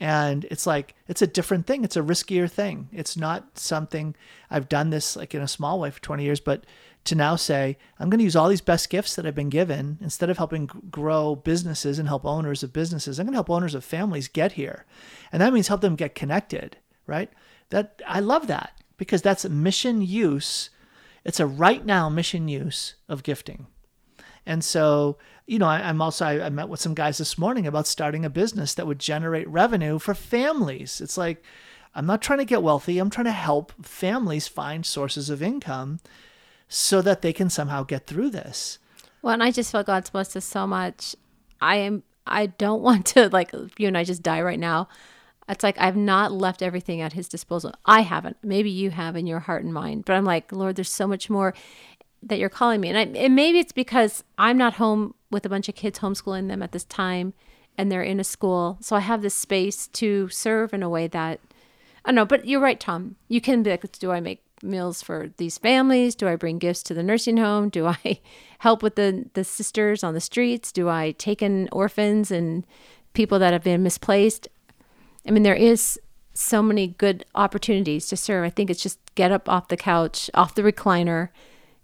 [0.00, 1.84] And it's like, it's a different thing.
[1.84, 2.88] It's a riskier thing.
[2.92, 4.16] It's not something
[4.50, 6.64] I've done this like in a small way for 20 years, but
[7.04, 9.98] to now say, I'm going to use all these best gifts that I've been given
[10.00, 13.18] instead of helping grow businesses and help owners of businesses.
[13.18, 14.86] I'm going to help owners of families get here.
[15.30, 17.30] And that means help them get connected, right?
[17.70, 20.70] That I love that because that's mission use.
[21.24, 23.66] It's a right now mission use of gifting.
[24.46, 27.66] And so, you know, I, am also, I, I met with some guys this morning
[27.66, 31.00] about starting a business that would generate revenue for families.
[31.00, 31.42] It's like,
[31.94, 32.98] I'm not trying to get wealthy.
[32.98, 36.00] I'm trying to help families find sources of income
[36.68, 38.78] so that they can somehow get through this.
[39.22, 41.14] Well, and I just feel God's blessed us so much.
[41.60, 44.88] I am, I don't want to, like, you and I just die right now.
[45.46, 47.74] It's like I've not left everything at his disposal.
[47.84, 48.38] I haven't.
[48.42, 50.06] Maybe you have in your heart and mind.
[50.06, 51.54] But I'm like, Lord, there's so much more
[52.24, 52.88] that you're calling me.
[52.88, 56.48] And, I, and maybe it's because I'm not home with a bunch of kids homeschooling
[56.48, 57.34] them at this time
[57.76, 58.78] and they're in a school.
[58.80, 61.40] So I have this space to serve in a way that
[62.04, 63.16] I don't know, but you're right, Tom.
[63.28, 66.14] You can be like, do I make meals for these families?
[66.14, 67.68] Do I bring gifts to the nursing home?
[67.70, 68.20] Do I
[68.58, 70.70] help with the, the sisters on the streets?
[70.70, 72.66] Do I take in orphans and
[73.14, 74.48] people that have been misplaced?
[75.26, 75.98] I mean, there is
[76.34, 78.44] so many good opportunities to serve.
[78.44, 81.30] I think it's just get up off the couch, off the recliner,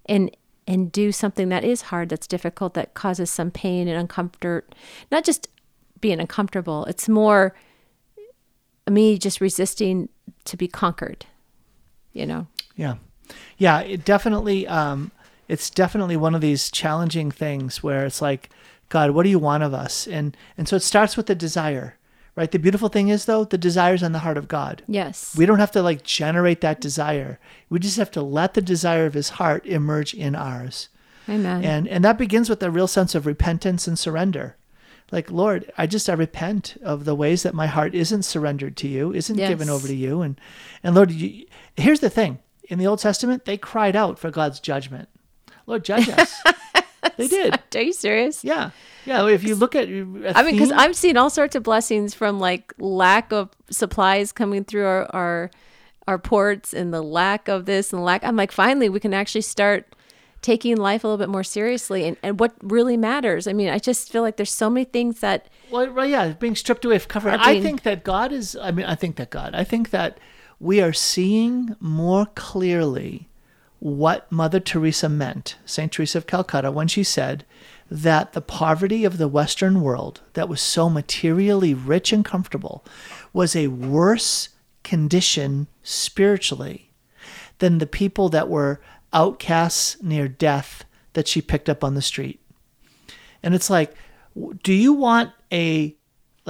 [0.06, 0.30] and
[0.66, 4.62] and do something that is hard, that's difficult, that causes some pain and uncomfort.
[5.10, 5.48] Not just
[6.00, 6.84] being uncomfortable.
[6.86, 7.54] It's more
[8.88, 10.08] me just resisting
[10.44, 11.26] to be conquered.
[12.12, 12.46] You know.
[12.76, 12.96] Yeah,
[13.58, 13.80] yeah.
[13.80, 14.66] It definitely.
[14.66, 15.12] Um,
[15.48, 18.50] it's definitely one of these challenging things where it's like,
[18.88, 20.06] God, what do you want of us?
[20.06, 21.96] And and so it starts with the desire
[22.36, 22.50] right?
[22.50, 24.82] The beautiful thing is though, the desire's on the heart of God.
[24.86, 25.34] Yes.
[25.36, 27.38] We don't have to like generate that desire.
[27.68, 30.88] We just have to let the desire of his heart emerge in ours.
[31.28, 31.64] Amen.
[31.64, 34.56] And and that begins with a real sense of repentance and surrender.
[35.12, 38.88] Like, Lord, I just I repent of the ways that my heart isn't surrendered to
[38.88, 39.48] you, isn't yes.
[39.48, 40.22] given over to you.
[40.22, 40.40] And
[40.82, 42.38] and Lord, you, here's the thing.
[42.64, 45.08] In the Old Testament, they cried out for God's judgment.
[45.66, 46.40] Lord, judge us.
[47.16, 47.58] they did.
[47.74, 48.44] Are you serious?
[48.44, 48.70] Yeah.
[49.06, 52.38] Yeah, if you look at, I mean, because I'm seeing all sorts of blessings from
[52.38, 55.50] like lack of supplies coming through our, our
[56.06, 58.24] our ports and the lack of this and lack.
[58.24, 59.94] I'm like, finally, we can actually start
[60.42, 63.46] taking life a little bit more seriously and, and what really matters.
[63.46, 65.48] I mean, I just feel like there's so many things that.
[65.70, 67.30] Well, well yeah, being stripped away of cover.
[67.30, 68.56] I think that God is.
[68.56, 69.54] I mean, I think that God.
[69.54, 70.18] I think that
[70.58, 73.29] we are seeing more clearly
[73.80, 75.90] what Mother Teresa meant, St.
[75.90, 77.44] Teresa of Calcutta, when she said
[77.90, 82.84] that the poverty of the Western world, that was so materially rich and comfortable,
[83.32, 84.50] was a worse
[84.84, 86.92] condition spiritually
[87.58, 88.80] than the people that were
[89.12, 92.40] outcasts near death that she picked up on the street.
[93.42, 93.94] And it's like,
[94.62, 95.96] do you want a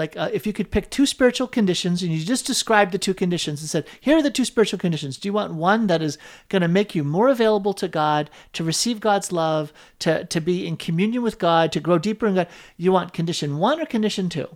[0.01, 3.15] like uh, if you could pick two spiritual conditions and you just described the two
[3.15, 5.19] conditions and said here are the two spiritual conditions.
[5.19, 8.65] Do you want one that is going to make you more available to god to
[8.65, 12.49] receive god's love to, to be in communion with god to grow deeper in god?
[12.77, 14.49] You want condition one or condition two?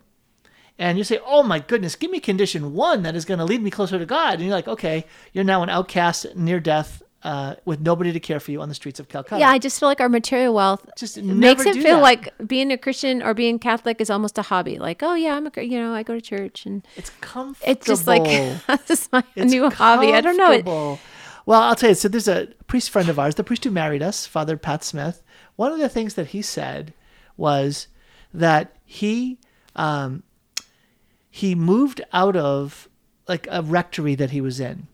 [0.79, 3.63] And you say oh my goodness give me condition one that is going to lead
[3.63, 4.35] me closer to god.
[4.35, 8.39] And you're like okay you're now an outcast near death uh, with nobody to care
[8.39, 9.41] for you on the streets of Calcutta.
[9.41, 12.03] Yeah, I just feel like our material wealth just makes it feel that.
[12.03, 14.79] like being a Christian or being Catholic is almost a hobby.
[14.79, 17.73] Like, oh yeah, I'm a you know I go to church and it's comfortable.
[17.73, 18.25] It's just like
[18.87, 20.13] this is my it's new hobby.
[20.13, 20.53] I don't know.
[20.53, 20.67] It,
[21.47, 21.95] well, I'll tell you.
[21.95, 25.23] So there's a priest friend of ours, the priest who married us, Father Pat Smith.
[25.57, 26.93] One of the things that he said
[27.37, 27.89] was
[28.35, 29.39] that he
[29.77, 30.25] um,
[31.31, 32.89] he moved out of
[33.27, 34.89] like a rectory that he was in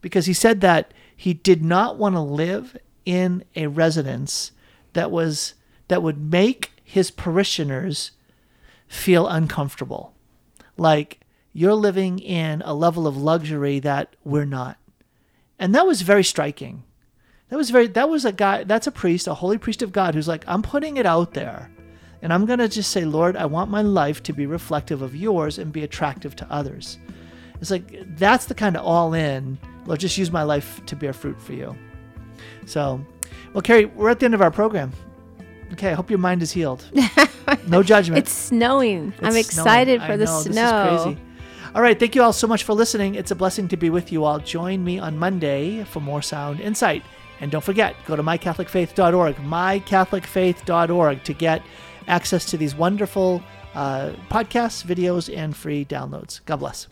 [0.00, 4.52] because he said that he did not want to live in a residence
[4.92, 5.54] that was
[5.88, 8.12] that would make his parishioners
[8.86, 10.14] feel uncomfortable.
[10.76, 11.20] Like
[11.52, 14.76] you're living in a level of luxury that we're not.
[15.58, 16.84] And that was very striking.
[17.48, 20.14] That was very that was a guy that's a priest, a holy priest of God
[20.14, 21.70] who's like, I'm putting it out there.
[22.22, 25.14] And I'm going to just say, Lord, I want my life to be reflective of
[25.14, 26.98] yours and be attractive to others.
[27.60, 31.12] It's like that's the kind of all in Lord, just use my life to bear
[31.12, 31.76] fruit for you.
[32.66, 33.00] So,
[33.52, 34.92] well, Carrie, we're at the end of our program.
[35.72, 36.84] Okay, I hope your mind is healed.
[37.68, 38.18] No judgment.
[38.18, 39.12] it's snowing.
[39.18, 40.10] It's I'm excited snowing.
[40.10, 40.90] for the snow.
[40.90, 41.20] This is crazy.
[41.76, 43.14] All right, thank you all so much for listening.
[43.14, 44.40] It's a blessing to be with you all.
[44.40, 47.04] Join me on Monday for more sound insight.
[47.40, 51.62] And don't forget, go to mycatholicfaith.org, mycatholicfaith.org to get
[52.08, 53.42] access to these wonderful
[53.74, 56.40] uh, podcasts, videos, and free downloads.
[56.46, 56.88] God bless.